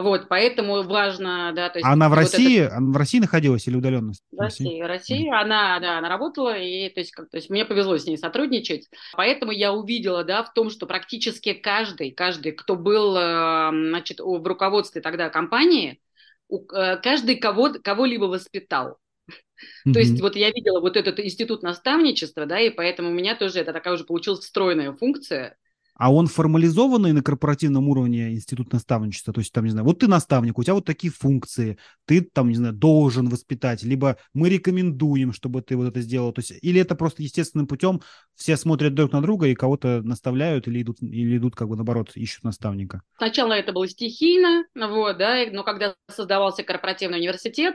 [0.00, 1.88] Вот, поэтому важно, да, то есть...
[1.88, 2.76] Она в вот России, это...
[2.76, 4.12] она в России находилась или удаленно?
[4.30, 5.34] В России, в России, mm.
[5.34, 8.88] она, да, она работала, и, то есть, как, то есть, мне повезло с ней сотрудничать,
[9.14, 14.46] поэтому я увидела, да, в том, что практически каждый, каждый, кто был, э, значит, в
[14.46, 16.00] руководстве тогда компании,
[16.48, 18.98] э, каждый кого, кого-либо воспитал.
[19.28, 19.92] Mm-hmm.
[19.94, 23.58] То есть вот я видела вот этот институт наставничества, да, и поэтому у меня тоже
[23.58, 25.56] это такая уже получилась встроенная функция,
[25.98, 30.06] а он формализованный на корпоративном уровне институт наставничества, то есть там, не знаю, вот ты
[30.06, 31.76] наставник, у тебя вот такие функции,
[32.06, 36.38] ты там, не знаю, должен воспитать, либо мы рекомендуем, чтобы ты вот это сделал, то
[36.38, 38.00] есть или это просто естественным путем
[38.36, 42.12] все смотрят друг на друга и кого-то наставляют или идут, или идут как бы наоборот,
[42.14, 43.02] ищут наставника?
[43.16, 47.74] Сначала это было стихийно, вот, да, но когда создавался корпоративный университет,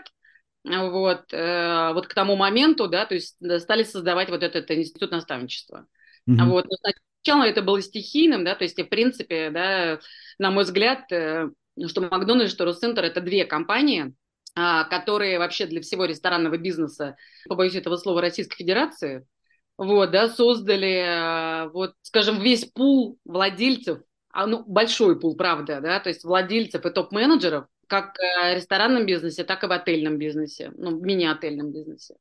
[0.63, 5.87] вот, э, вот к тому моменту, да, то есть стали создавать вот этот институт наставничества.
[6.25, 6.37] Угу.
[6.45, 6.65] Вот.
[6.65, 6.77] Но
[7.23, 9.99] сначала это было стихийным, да, то есть, в принципе, да,
[10.39, 11.49] на мой взгляд, э,
[11.87, 14.13] что Макдональдс, что Росцентр– это две компании,
[14.55, 17.15] а, которые вообще для всего ресторанного бизнеса,
[17.47, 19.25] побоюсь этого слова, Российской Федерации,
[19.77, 23.99] вот, да, создали, а, вот, скажем, весь пул владельцев,
[24.29, 29.43] а, ну, большой пул, правда, да, то есть владельцев и топ-менеджеров, как в ресторанном бизнесе,
[29.43, 32.15] так и в отельном бизнесе, ну, в мини-отельном бизнесе.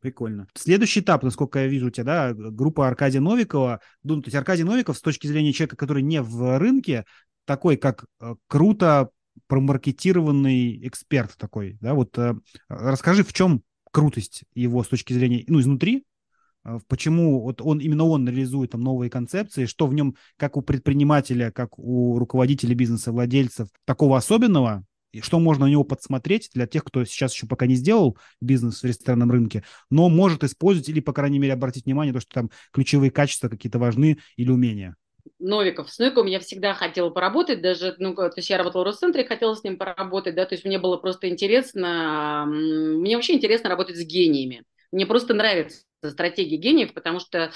[0.00, 0.46] Прикольно.
[0.54, 3.80] Следующий этап, насколько я вижу у тебя, да, группа Аркадия Новикова.
[4.02, 7.04] Ну, то есть Аркадий Новиков с точки зрения человека, который не в рынке,
[7.44, 9.10] такой, как э, круто
[9.46, 12.34] промаркетированный эксперт такой, да, вот э,
[12.68, 16.04] расскажи, в чем крутость его с точки зрения, ну, изнутри,
[16.64, 20.62] э, почему вот он, именно он реализует там новые концепции, что в нем, как у
[20.62, 26.66] предпринимателя, как у руководителя бизнеса, владельцев, такого особенного, и что можно у него подсмотреть для
[26.66, 31.00] тех, кто сейчас еще пока не сделал бизнес в ресторанном рынке, но может использовать или,
[31.00, 34.96] по крайней мере, обратить внимание, то, что там ключевые качества какие-то важны или умения.
[35.38, 35.90] Новиков.
[35.90, 39.54] С Новиковым я всегда хотела поработать, даже, ну, то есть я работала в Росцентре, хотела
[39.54, 44.04] с ним поработать, да, то есть мне было просто интересно, мне вообще интересно работать с
[44.04, 44.64] гениями.
[44.90, 47.52] Мне просто нравится стратегия гениев, потому что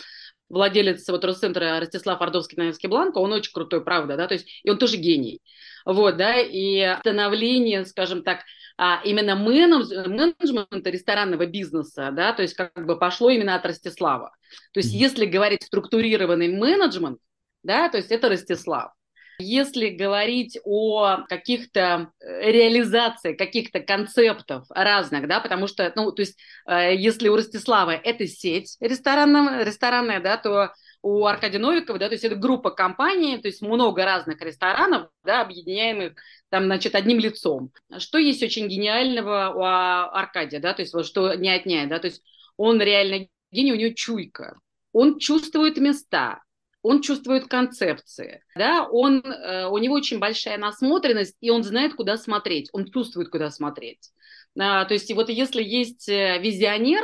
[0.48, 4.70] владелец вот Росцентра Ростислав Ордовский Наевский Бланко, он очень крутой, правда, да, то есть и
[4.70, 5.40] он тоже гений.
[5.86, 8.40] Вот, да, и становление, скажем так,
[8.76, 14.34] а, именно менедж, менеджмента ресторанного бизнеса, да, то есть как бы пошло именно от Ростислава.
[14.72, 17.20] То есть если говорить структурированный менеджмент,
[17.62, 18.92] да, то есть это Ростислав.
[19.38, 26.38] Если говорить о каких-то э, реализации каких-то концептов разных, да, потому что, ну, то есть,
[26.66, 30.72] э, если у Ростислава это сеть ресторанная, ресторанная, да, то
[31.02, 35.42] у Аркадия Новикова, да, то есть это группа компаний, то есть много разных ресторанов, да,
[35.42, 36.14] объединяемых
[36.48, 37.70] там, значит, одним лицом.
[37.98, 42.06] Что есть очень гениального у Аркадия, да, то есть вот что не отнять, да, то
[42.06, 42.22] есть
[42.56, 44.58] он реально гений, у него чуйка,
[44.92, 46.42] он чувствует места,
[46.82, 52.16] он чувствует концепции, да, он, э, у него очень большая насмотренность, и он знает, куда
[52.16, 54.12] смотреть, он чувствует, куда смотреть.
[54.58, 57.02] А, то есть вот если есть э, визионер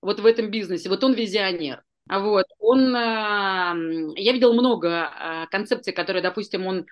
[0.00, 5.92] вот в этом бизнесе, вот он визионер, вот, он, э, я видел много э, концепций,
[5.92, 6.86] которые, допустим, он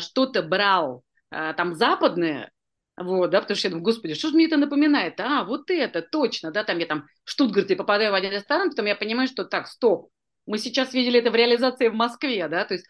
[0.00, 2.50] что-то брал там западное,
[2.96, 5.18] вот, да, потому что я думаю, господи, что же мне это напоминает?
[5.18, 8.86] А, вот это, точно, да, там я там в Штутгарте попадаю в один ресторан, потом
[8.86, 10.10] я понимаю, что так, стоп,
[10.46, 12.86] мы сейчас видели это в реализации в Москве, да, то есть,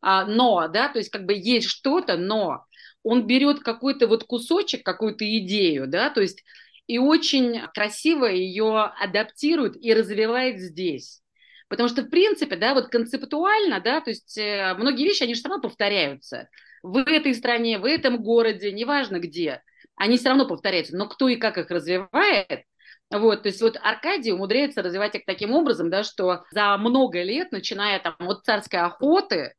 [0.00, 2.64] а, но, да, то есть как бы есть что-то, но
[3.04, 6.42] он берет какой-то вот кусочек, какую-то идею, да, то есть
[6.86, 11.22] и очень красиво ее адаптирует и развивает здесь.
[11.68, 15.40] Потому что, в принципе, да, вот концептуально, да, то есть э, многие вещи, они же
[15.40, 16.48] все равно повторяются.
[16.82, 19.62] В этой стране, в этом городе, неважно где,
[19.96, 20.96] они все равно повторяются.
[20.96, 22.64] Но кто и как их развивает,
[23.10, 27.52] вот, то есть вот Аркадий умудряется развивать их таким образом, да, что за много лет,
[27.52, 29.54] начиная там от царской охоты,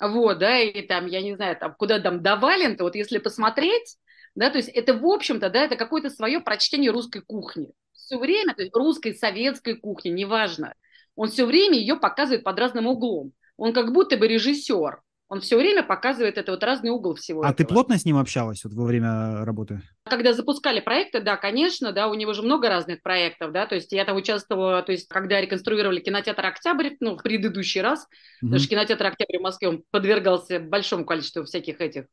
[0.00, 3.96] вот, да, и там, я не знаю, там, куда там до Валента, вот если посмотреть,
[4.34, 7.68] да, то есть это, в общем-то, да, это какое-то свое прочтение русской кухни.
[7.92, 10.74] Все время, то есть русской, советской кухни, неважно.
[11.14, 13.32] Он все время ее показывает под разным углом.
[13.56, 15.00] Он как будто бы режиссер.
[15.28, 17.40] Он все время показывает это вот разный угол всего.
[17.40, 17.56] А этого.
[17.56, 19.80] ты плотно с ним общалась вот во время работы?
[20.04, 23.92] Когда запускали проекты, да, конечно, да, у него же много разных проектов, да, то есть
[23.92, 28.48] я там участвовала, то есть когда реконструировали кинотеатр «Октябрь», ну, в предыдущий раз, угу.
[28.48, 32.04] потому что кинотеатр «Октябрь» в Москве, он подвергался большому количеству всяких этих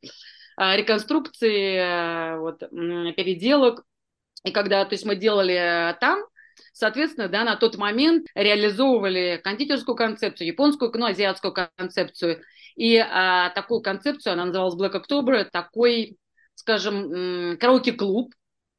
[0.59, 3.83] реконструкции, э, вот, переделок.
[4.43, 6.23] И когда, то есть мы делали там,
[6.73, 12.41] соответственно, да, на тот момент реализовывали кондитерскую концепцию, японскую, ну, азиатскую концепцию.
[12.75, 16.17] И а, такую концепцию, она называлась Black October, такой,
[16.55, 18.33] скажем, караоке-клуб,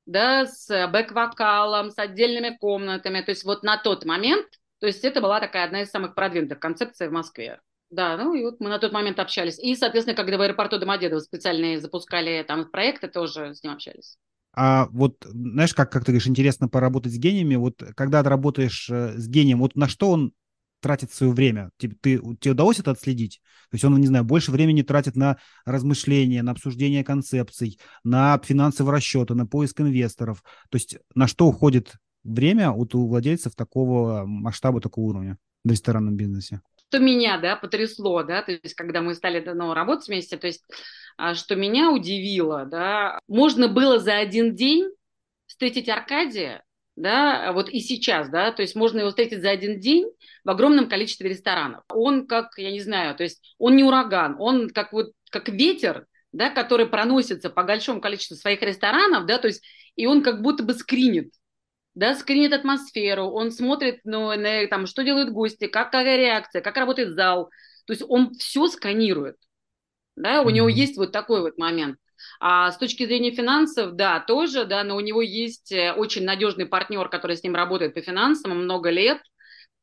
[0.07, 3.20] да, с бэк-вокалом, с отдельными комнатами.
[3.20, 4.47] То есть вот на тот момент,
[4.78, 7.61] то есть это была такая одна из самых продвинутых концепций в Москве.
[7.91, 9.59] Да, ну и вот мы на тот момент общались.
[9.59, 14.16] И, соответственно, когда в аэропорту Домодедово специальные запускали там проекты, тоже с ним общались.
[14.53, 17.57] А вот, знаешь, как, как ты говоришь, интересно поработать с гениями.
[17.57, 20.32] Вот когда ты работаешь э, с гением, вот на что он
[20.80, 21.70] тратит свое время?
[21.78, 23.41] Тебе, ты, тебе удалось это отследить?
[23.70, 28.95] То есть он, не знаю, больше времени тратит на размышления, на обсуждение концепций, на финансовые
[28.95, 30.43] расчеты, на поиск инвесторов.
[30.70, 36.61] То есть на что уходит время у владельцев такого масштаба, такого уровня в ресторанном бизнесе?
[36.91, 40.64] Что меня, да, потрясло, да, то есть когда мы стали ну, работать вместе, то есть
[41.16, 44.91] а, что меня удивило, да, можно было за один день
[45.47, 46.64] встретить Аркадия,
[46.97, 50.11] да, вот и сейчас, да, то есть можно его встретить за один день
[50.45, 51.84] в огромном количестве ресторанов.
[51.91, 56.07] Он как, я не знаю, то есть он не ураган, он как вот, как ветер,
[56.32, 59.62] да, который проносится по большому количеству своих ресторанов, да, то есть
[59.95, 61.32] и он как будто бы скринит
[61.95, 66.76] да, скринит атмосферу, он смотрит, ну, на, там, что делают гости, как, какая реакция, как
[66.76, 67.51] работает зал.
[67.86, 69.36] То есть он все сканирует.
[70.16, 70.53] Да, у mm-hmm.
[70.53, 71.97] него есть вот такой вот момент.
[72.38, 76.66] А с точки зрения финансов, да, тоже, да, но у него есть э, очень надежный
[76.66, 79.18] партнер, который с ним работает по финансам много лет,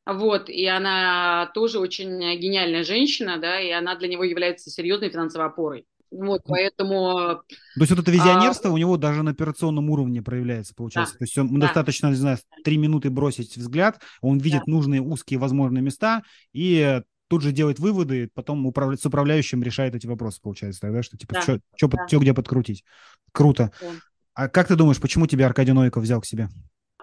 [0.06, 5.48] вот, и она тоже очень гениальная женщина, да, и она для него является серьезной финансовой
[5.48, 5.86] опорой.
[6.10, 7.42] Вот, поэтому...
[7.48, 8.72] То есть вот это визионерство а...
[8.72, 11.14] у него даже на операционном уровне проявляется, получается.
[11.14, 11.18] Да.
[11.18, 11.66] То есть он да.
[11.66, 14.72] достаточно, не знаю, три минуты бросить взгляд, он видит да.
[14.72, 18.96] нужные узкие возможные места и тут же делает выводы, потом управля...
[18.96, 21.42] с управляющим решает эти вопросы, получается, тогда, что типа, да.
[21.42, 22.18] что да.
[22.18, 22.84] где подкрутить.
[23.32, 23.70] Круто.
[23.80, 23.88] Да.
[24.34, 26.48] А как ты думаешь, почему тебя Аркадий Новиков взял к себе?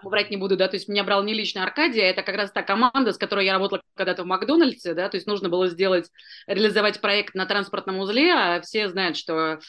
[0.10, 2.52] Врать не буду, да, то есть меня брал не лично Аркадий, а это как раз
[2.52, 6.10] та команда, с которой я работала когда-то в Макдональдсе, да, то есть нужно было сделать,
[6.48, 9.60] реализовать проект на транспортном узле, а все знают, что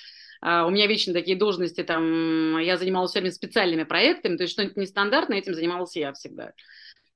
[0.40, 4.76] а, у меня вечно такие должности, там, я занималась всеми специальными проектами, то есть что-нибудь
[4.76, 6.52] нестандартное, этим занималась я всегда.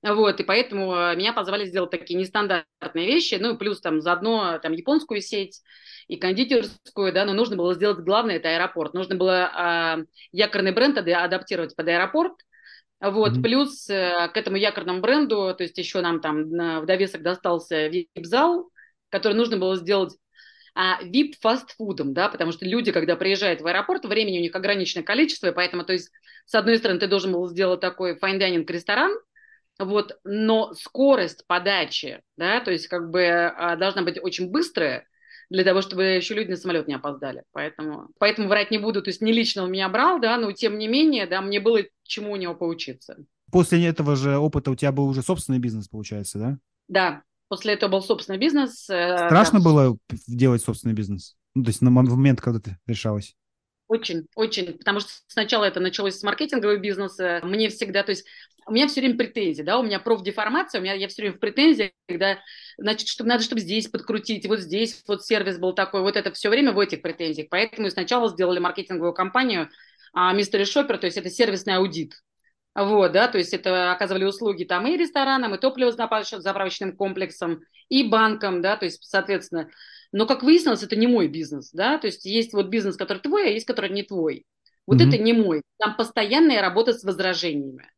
[0.02, 4.58] Вот, и поэтому а, меня позвали сделать такие нестандартные вещи, ну и плюс там заодно
[4.58, 5.60] там японскую сеть
[6.08, 8.94] и кондитерскую, да, но нужно было сделать главное, это аэропорт.
[8.94, 9.98] Нужно было а,
[10.32, 12.32] якорный бренд адаптировать под аэропорт,
[13.00, 13.42] вот, mm-hmm.
[13.42, 18.70] плюс э, к этому якорному бренду, то есть еще нам там в довесок достался вип-зал,
[19.08, 20.16] который нужно было сделать
[20.74, 25.48] а, вип-фастфудом, да, потому что люди, когда приезжают в аэропорт, времени у них ограниченное количество,
[25.48, 26.10] и поэтому, то есть,
[26.46, 29.12] с одной стороны, ты должен был сделать такой fine ресторан,
[29.78, 35.06] вот, но скорость подачи, да, то есть как бы а, должна быть очень быстрая,
[35.50, 37.42] для того, чтобы еще люди на самолет не опоздали.
[37.52, 39.02] Поэтому, поэтому врать не буду.
[39.02, 41.80] То есть не лично он меня брал, да, но тем не менее, да, мне было
[42.04, 43.16] чему у него поучиться.
[43.50, 46.58] После этого же опыта у тебя был уже собственный бизнес, получается, да?
[46.86, 48.88] Да, после этого был собственный бизнес.
[48.88, 49.64] Э, Страшно да.
[49.64, 49.98] было
[50.28, 51.36] делать собственный бизнес?
[51.56, 53.34] Ну, то есть на момент, когда ты решалась?
[53.88, 57.40] Очень, очень, потому что сначала это началось с маркетингового бизнеса.
[57.42, 58.24] Мне всегда, то есть
[58.70, 61.40] у меня все время претензии, да, у меня профдеформация, у меня я все время в
[61.40, 62.38] претензиях, когда,
[62.78, 66.48] значит, чтобы надо, чтобы здесь подкрутить, вот здесь вот сервис был такой, вот это все
[66.48, 67.48] время в этих претензиях.
[67.50, 69.68] Поэтому сначала сделали маркетинговую кампанию
[70.12, 72.14] а, Mystery Shopper, то есть это сервисный аудит.
[72.76, 78.62] Вот, да, то есть это оказывали услуги там и ресторанам, и топливо-заправочным комплексом, и банкам,
[78.62, 79.68] да, то есть, соответственно,
[80.12, 83.48] но, как выяснилось, это не мой бизнес, да, то есть есть вот бизнес, который твой,
[83.48, 84.46] а есть, который не твой.
[84.86, 85.08] Вот mm-hmm.
[85.08, 85.62] это не мой.
[85.78, 87.88] Там постоянная работа с возражениями,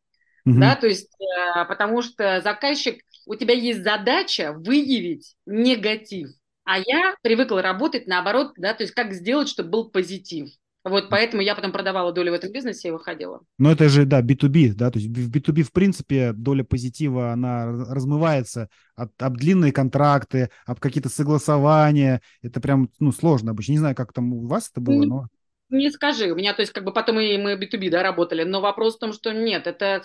[0.47, 0.59] mm-hmm.
[0.59, 6.30] да, то есть, э, потому что заказчик, у тебя есть задача выявить негатив,
[6.64, 10.51] а я привыкла работать наоборот, да, то есть как сделать, чтобы был позитив.
[10.84, 13.40] Вот поэтому я потом продавала долю в этом бизнесе и выходила.
[13.57, 17.66] Но это же, да, B2B, да, то есть в B2B, в принципе, доля позитива, она
[17.66, 22.20] размывается об, об длинные контракты, об какие-то согласования.
[22.43, 23.72] Это прям, ну, сложно обычно.
[23.72, 25.26] Не знаю, как там у вас это было, но...
[25.73, 28.61] Не скажи, у меня, то есть, как бы потом и мы B2B, да, работали, но
[28.61, 30.03] вопрос в том, что нет, это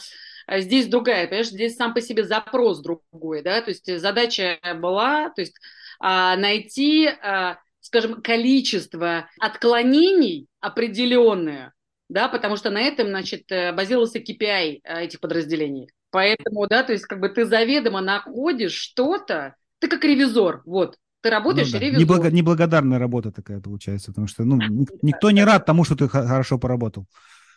[0.48, 5.30] э, здесь другая, понимаешь, здесь сам по себе запрос другой, да, то есть задача была,
[5.30, 5.56] то есть
[6.00, 7.58] а, найти а,
[7.88, 11.74] скажем, количество отклонений определенное,
[12.10, 15.90] да, потому что на этом, значит, э, базировался KPI э, этих подразделений.
[16.12, 21.30] Поэтому, да, то есть как бы ты заведомо находишь что-то, ты как ревизор, вот, ты
[21.30, 21.80] работаешь ну, да.
[21.80, 22.00] ревизор.
[22.00, 24.60] Неблаго, неблагодарная работа такая получается, потому что, ну,
[25.02, 27.06] никто не рад тому, что ты хорошо поработал.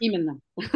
[0.00, 0.38] Именно.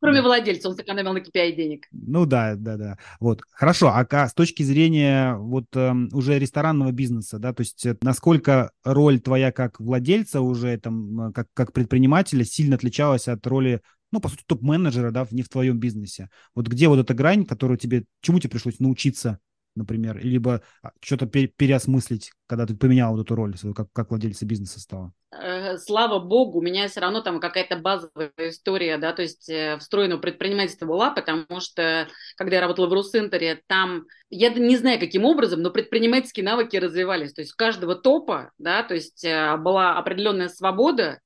[0.00, 1.86] Кроме владельца, он сэкономил на KPI денег.
[1.90, 2.98] Ну да, да, да.
[3.20, 3.88] Вот, хорошо.
[3.88, 9.18] А с точки зрения вот э, уже ресторанного бизнеса, да, то есть э, насколько роль
[9.18, 13.80] твоя как владельца уже там, э, как, как предпринимателя сильно отличалась от роли
[14.12, 16.28] ну, по сути, топ-менеджера, да, не в твоем бизнесе.
[16.54, 19.40] Вот где вот эта грань, которую тебе, чему тебе пришлось научиться
[19.74, 24.46] например, либо а, что-то переосмыслить, когда ты поменял вот эту роль свою, как, как владельца
[24.46, 25.12] бизнеса стала?
[25.32, 29.78] Э, слава богу, у меня все равно там какая-то базовая история, да, то есть э,
[29.78, 35.24] встроенного предпринимательства была, потому что, когда я работала в Русинтере, там, я не знаю, каким
[35.24, 39.98] образом, но предпринимательские навыки развивались, то есть у каждого топа, да, то есть э, была
[39.98, 41.18] определенная свобода,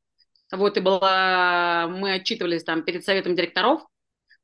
[0.51, 3.83] вот, и была, мы отчитывались там перед советом директоров,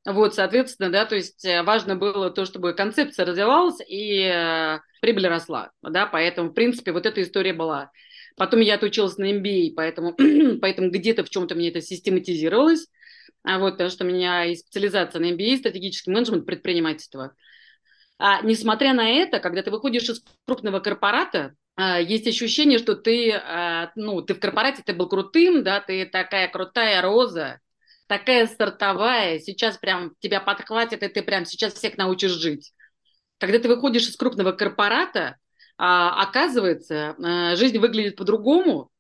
[0.07, 5.27] вот, соответственно, да, то есть э, важно было то, чтобы концепция развивалась и э, прибыль
[5.29, 7.91] росла, да, поэтому, в принципе, вот эта история была.
[8.37, 10.15] Потом я отучилась на MBA, поэтому,
[10.61, 12.89] поэтому где-то в чем-то мне это систематизировалось,
[13.45, 17.35] а вот, потому что у меня есть специализация на MBA, стратегический менеджмент, предпринимательства.
[18.19, 23.41] А, несмотря на это, когда ты выходишь из крупного корпората, а, есть ощущение, что ты,
[23.97, 27.61] ну, ты в корпорате, ты был крутым, да, ты такая крутая роза,
[28.07, 32.73] такая стартовая, сейчас прям тебя подхватит, и ты прям сейчас всех научишь жить.
[33.39, 35.37] Когда ты выходишь из крупного корпората,
[35.77, 38.91] а, оказывается, а, жизнь выглядит по-другому,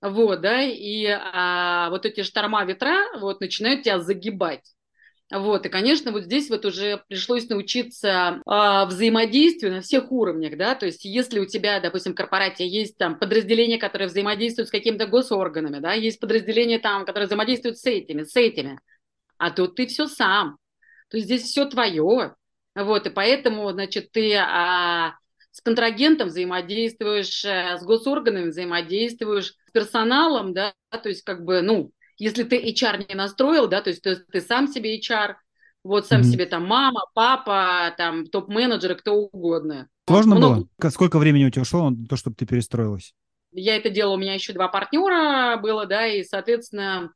[0.00, 4.64] вот, да, и а, вот эти шторма ветра вот начинают тебя загибать.
[5.32, 10.74] Вот, и, конечно, вот здесь вот уже пришлось научиться э, взаимодействию на всех уровнях, да,
[10.74, 15.06] то есть если у тебя, допустим, в корпорате есть там подразделения, которые взаимодействуют с какими-то
[15.06, 18.80] госорганами, да, есть подразделения там, которые взаимодействуют с этими, с этими,
[19.38, 20.58] а тут ты все сам,
[21.08, 22.34] то есть здесь все твое,
[22.74, 25.14] вот, и поэтому, значит, ты а,
[25.52, 31.92] с контрагентом взаимодействуешь, а, с госорганами взаимодействуешь, с персоналом, да, то есть как бы, ну,
[32.20, 35.34] если ты HR не настроил, да, то есть ты, ты сам себе HR,
[35.82, 36.24] вот сам mm-hmm.
[36.24, 39.88] себе там мама, папа, там топ-менеджеры, кто угодно.
[40.06, 40.66] Сложно Много...
[40.78, 40.90] было?
[40.90, 43.14] Сколько времени у тебя ушло на то, чтобы ты перестроилась?
[43.52, 47.12] Я это делала, у меня еще два партнера было, да, и, соответственно,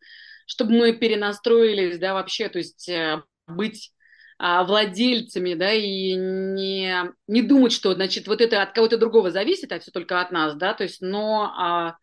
[0.47, 3.93] чтобы мы перенастроились, да, вообще, то есть э, быть
[4.39, 9.71] а, владельцами, да, и не, не думать, что, значит, вот это от кого-то другого зависит,
[9.71, 11.97] а все только от нас, да, то есть, но а,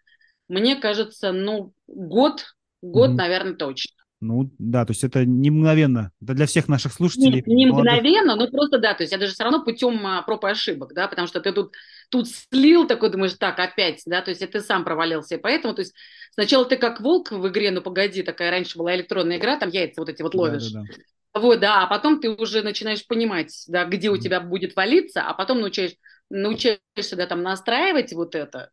[0.47, 2.45] мне кажется, ну, год
[2.82, 3.16] Год, mm-hmm.
[3.16, 4.02] наверное, точно.
[4.22, 6.12] Ну, да, то есть это не мгновенно.
[6.22, 7.44] Это для всех наших слушателей.
[7.48, 10.44] Не, не мгновенно, но просто, да, то есть это же все равно путем а, проб
[10.46, 11.74] и ошибок, да, потому что ты тут,
[12.10, 15.36] тут слил, такой думаешь, так, опять, да, то есть это ты сам провалился.
[15.36, 15.96] И поэтому, то есть
[16.36, 20.02] сначала ты как волк в игре, ну, погоди, такая раньше была электронная игра, там яйца
[20.02, 20.70] вот эти вот ловишь.
[20.72, 21.40] Да, да, да.
[21.42, 25.34] Вот, да, а потом ты уже начинаешь понимать, да, где у тебя будет валиться, а
[25.34, 25.94] потом научаешь,
[26.30, 28.70] научаешься, да, там настраивать вот это,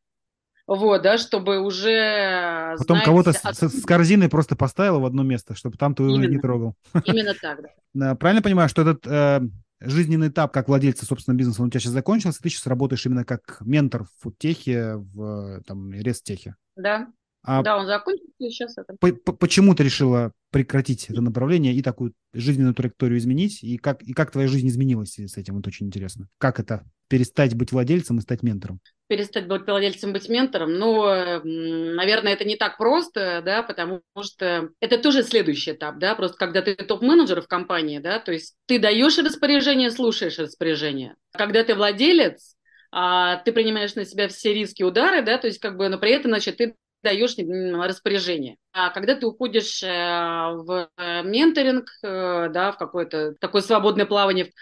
[0.69, 2.77] вот, да, чтобы уже...
[2.77, 3.57] Потом кого-то с, от...
[3.57, 6.75] с корзиной просто поставил в одно место, чтобы там ты уже не трогал.
[7.05, 7.61] Именно так,
[7.95, 8.15] да.
[8.17, 9.41] Правильно понимаю, что этот э,
[9.81, 13.25] жизненный этап как владельца собственного бизнеса, он у тебя сейчас закончился, ты сейчас работаешь именно
[13.25, 16.55] как ментор в фудтехе, в там, рестехе?
[16.77, 17.09] Да,
[17.43, 18.95] а да, он закончился сейчас это.
[18.99, 23.63] Почему ты решила прекратить это направление и такую жизненную траекторию изменить?
[23.63, 25.57] И как, и как твоя жизнь изменилась с этим?
[25.57, 26.29] Вот очень интересно.
[26.39, 26.85] Как это?
[27.09, 28.81] Перестать быть владельцем и стать ментором?
[29.09, 30.75] Перестать быть владельцем, быть ментором?
[30.75, 36.37] Ну, наверное, это не так просто, да, потому что это тоже следующий этап, да, просто
[36.37, 41.17] когда ты топ-менеджер в компании, да, то есть ты даешь распоряжение, слушаешь распоряжение.
[41.33, 42.57] Когда ты владелец,
[42.91, 46.11] а, ты принимаешь на себя все риски, удары, да, то есть как бы, но при
[46.11, 48.57] этом, значит, ты даешь распоряжение.
[48.73, 54.53] А когда ты уходишь э, в менторинг, э, да, в какое-то такое свободное плавание,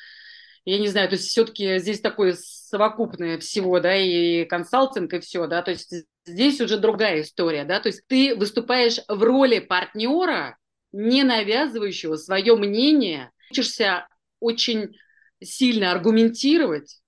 [0.67, 5.47] я не знаю, то есть все-таки здесь такое совокупное всего, да, и консалтинг, и все,
[5.47, 5.95] да, то есть
[6.27, 10.59] здесь уже другая история, да, то есть ты выступаешь в роли партнера,
[10.91, 14.09] не навязывающего свое мнение, учишься
[14.41, 14.97] очень
[15.41, 17.01] сильно аргументировать,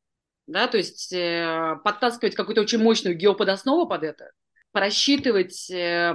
[0.46, 4.30] да, то есть э, подтаскивать какую-то очень мощную геоподоснову под это,
[4.72, 6.14] просчитывать э,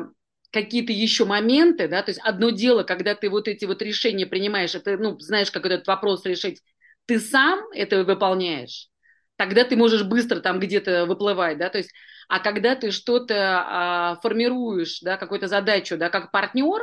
[0.53, 4.75] какие-то еще моменты, да, то есть одно дело, когда ты вот эти вот решения принимаешь,
[4.75, 6.61] это, ну, знаешь, как этот вопрос решить,
[7.07, 8.89] ты сам это выполняешь,
[9.35, 11.91] тогда ты можешь быстро там где-то выплывать, да, то есть,
[12.29, 13.35] а когда ты что-то
[13.65, 16.81] а, формируешь, да, какую-то задачу, да, как партнер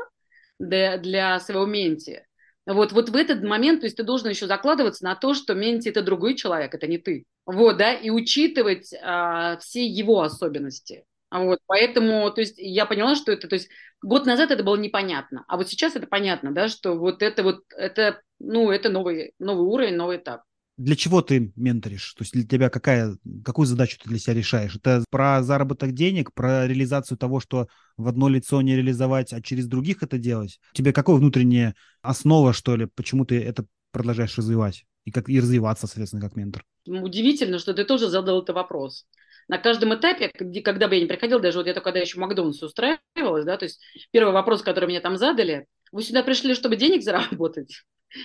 [0.59, 2.27] для, для своего менти,
[2.67, 5.89] вот, вот в этот момент, то есть ты должен еще закладываться на то, что менти
[5.89, 11.05] это другой человек, это не ты, вот, да, и учитывать а, все его особенности.
[11.31, 13.69] Вот, поэтому, то есть, я поняла, что это, то есть,
[14.03, 17.63] год назад это было непонятно, а вот сейчас это понятно, да, что вот это вот,
[17.77, 20.43] это, ну, это новый, новый уровень, новый этап.
[20.77, 22.15] Для чего ты менторишь?
[22.15, 23.15] То есть для тебя какая,
[23.45, 24.75] какую задачу ты для себя решаешь?
[24.75, 27.69] Это про заработок денег, про реализацию того, что
[27.99, 30.59] в одно лицо не реализовать, а через других это делать?
[30.73, 34.87] Тебе какая внутренняя основа, что ли, почему ты это продолжаешь развивать?
[35.05, 36.65] И, как, и развиваться, соответственно, как ментор?
[36.87, 39.07] Удивительно, что ты тоже задал этот вопрос
[39.51, 40.31] на каждом этапе,
[40.65, 43.57] когда бы я не приходила, даже вот я только когда еще в Макдональдс устраивалась, да,
[43.57, 43.81] то есть
[44.13, 47.83] первый вопрос, который мне там задали, вы сюда пришли, чтобы денег заработать?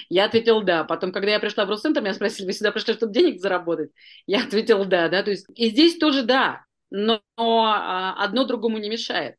[0.08, 0.84] Я ответила да.
[0.84, 3.90] Потом, когда я пришла в Росцентр, меня спросили, вы сюда пришли, чтобы денег заработать?
[4.28, 5.24] Я ответила да, да.
[5.24, 9.36] То есть и здесь тоже да, но а, одно другому не мешает.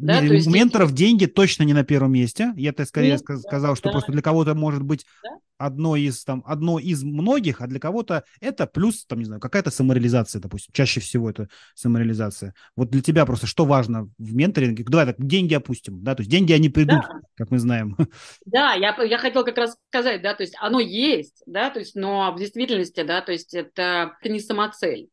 [0.00, 2.52] Да, то есть у менторов деньги точно не на первом месте.
[2.56, 3.92] Я то скорее Нет, сказал, да, что да.
[3.92, 5.30] просто для кого-то может быть да?
[5.58, 9.70] одно из там одно из многих, а для кого-то это плюс там не знаю какая-то
[9.70, 10.72] самореализация, допустим.
[10.72, 12.54] Чаще всего это самореализация.
[12.74, 14.84] Вот для тебя просто что важно в менторинге?
[14.84, 17.20] Давай так деньги опустим, да, то есть деньги они придут, да.
[17.36, 17.96] как мы знаем.
[18.44, 21.94] Да, я я хотел как раз сказать, да, то есть оно есть, да, то есть,
[21.94, 25.08] но в действительности, да, то есть это, это не самоцель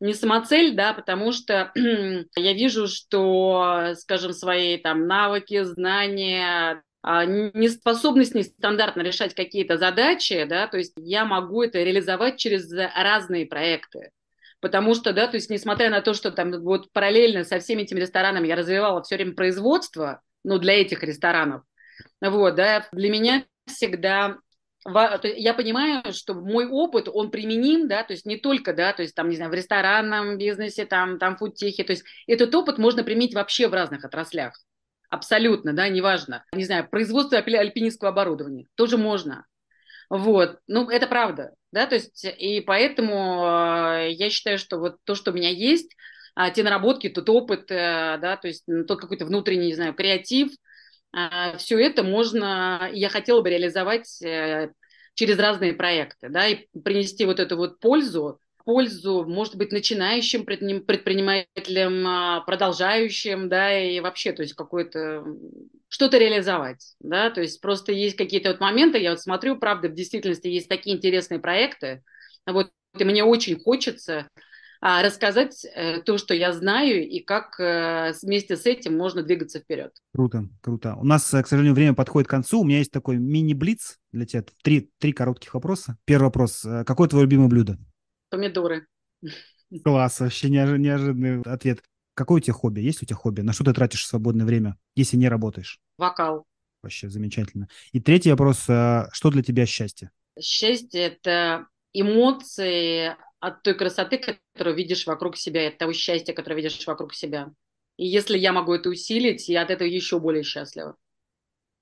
[0.00, 1.72] не самоцель, да, потому что
[2.36, 10.66] я вижу, что, скажем, свои там навыки, знания, а, неспособность нестандартно решать какие-то задачи, да,
[10.66, 14.10] то есть я могу это реализовать через разные проекты.
[14.60, 18.00] Потому что, да, то есть несмотря на то, что там вот параллельно со всеми этими
[18.00, 21.62] ресторанами я развивала все время производство, ну, для этих ресторанов,
[22.20, 24.36] вот, да, для меня всегда
[25.36, 29.14] я понимаю, что мой опыт, он применим, да, то есть не только, да, то есть
[29.14, 33.34] там, не знаю, в ресторанном бизнесе, там, там фудтехе, то есть этот опыт можно применить
[33.34, 34.54] вообще в разных отраслях.
[35.08, 36.44] абсолютно, да, неважно.
[36.52, 39.46] Не знаю, производство альпинистского оборудования тоже можно.
[40.08, 43.44] Вот, ну, это правда, да, то есть, и поэтому
[44.02, 45.94] э, я считаю, что вот то, что у меня есть,
[46.34, 49.94] а, те наработки, тот опыт, э, да, то есть ну, тот какой-то внутренний, не знаю,
[49.94, 50.50] креатив,
[51.12, 54.70] а, все это можно, я хотела бы реализовать э,
[55.20, 62.06] через разные проекты, да, и принести вот эту вот пользу, пользу, может быть, начинающим предпринимателям,
[62.06, 65.26] а, продолжающим, да, и вообще, то есть какое-то
[65.88, 69.94] что-то реализовать, да, то есть просто есть какие-то вот моменты, я вот смотрю, правда, в
[69.94, 72.02] действительности есть такие интересные проекты,
[72.46, 74.26] вот, и мне очень хочется
[74.80, 79.92] рассказать э, то, что я знаю, и как э, вместе с этим можно двигаться вперед.
[80.14, 80.94] Круто, круто.
[80.96, 82.60] У нас, э, к сожалению, время подходит к концу.
[82.60, 84.44] У меня есть такой мини-блиц для тебя.
[84.62, 85.98] Три, три коротких вопроса.
[86.04, 86.66] Первый вопрос.
[86.86, 87.78] Какое твое любимое блюдо?
[88.30, 88.86] Помидоры.
[89.84, 91.82] Класс, вообще неожиданный ответ.
[92.14, 92.80] Какое у тебя хобби?
[92.80, 93.42] Есть у тебя хобби?
[93.42, 95.80] На что ты тратишь свободное время, если не работаешь?
[95.96, 96.46] Вокал.
[96.82, 97.68] Вообще замечательно.
[97.92, 98.64] И третий вопрос.
[98.68, 100.10] А, что для тебя счастье?
[100.40, 106.86] Счастье– это эмоции от той красоты, которую видишь вокруг себя, от того счастья, которое видишь
[106.86, 107.52] вокруг себя.
[107.96, 110.96] И если я могу это усилить, я от этого еще более счастлива.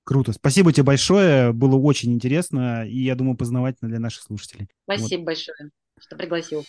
[0.03, 0.33] Круто.
[0.33, 1.53] Спасибо тебе большое.
[1.53, 4.67] Было очень интересно и, я думаю, познавательно для наших слушателей.
[4.85, 5.25] Спасибо вот.
[5.27, 6.65] большое что пригласил.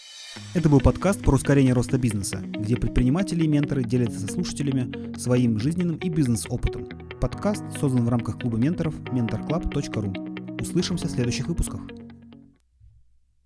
[0.54, 5.58] Это был подкаст про ускорение роста бизнеса, где предприниматели и менторы делятся со слушателями своим
[5.58, 6.88] жизненным и бизнес-опытом.
[7.20, 10.60] Подкаст создан в рамках клуба менторов mentorclub.ru.
[10.60, 11.80] Услышимся в следующих выпусках.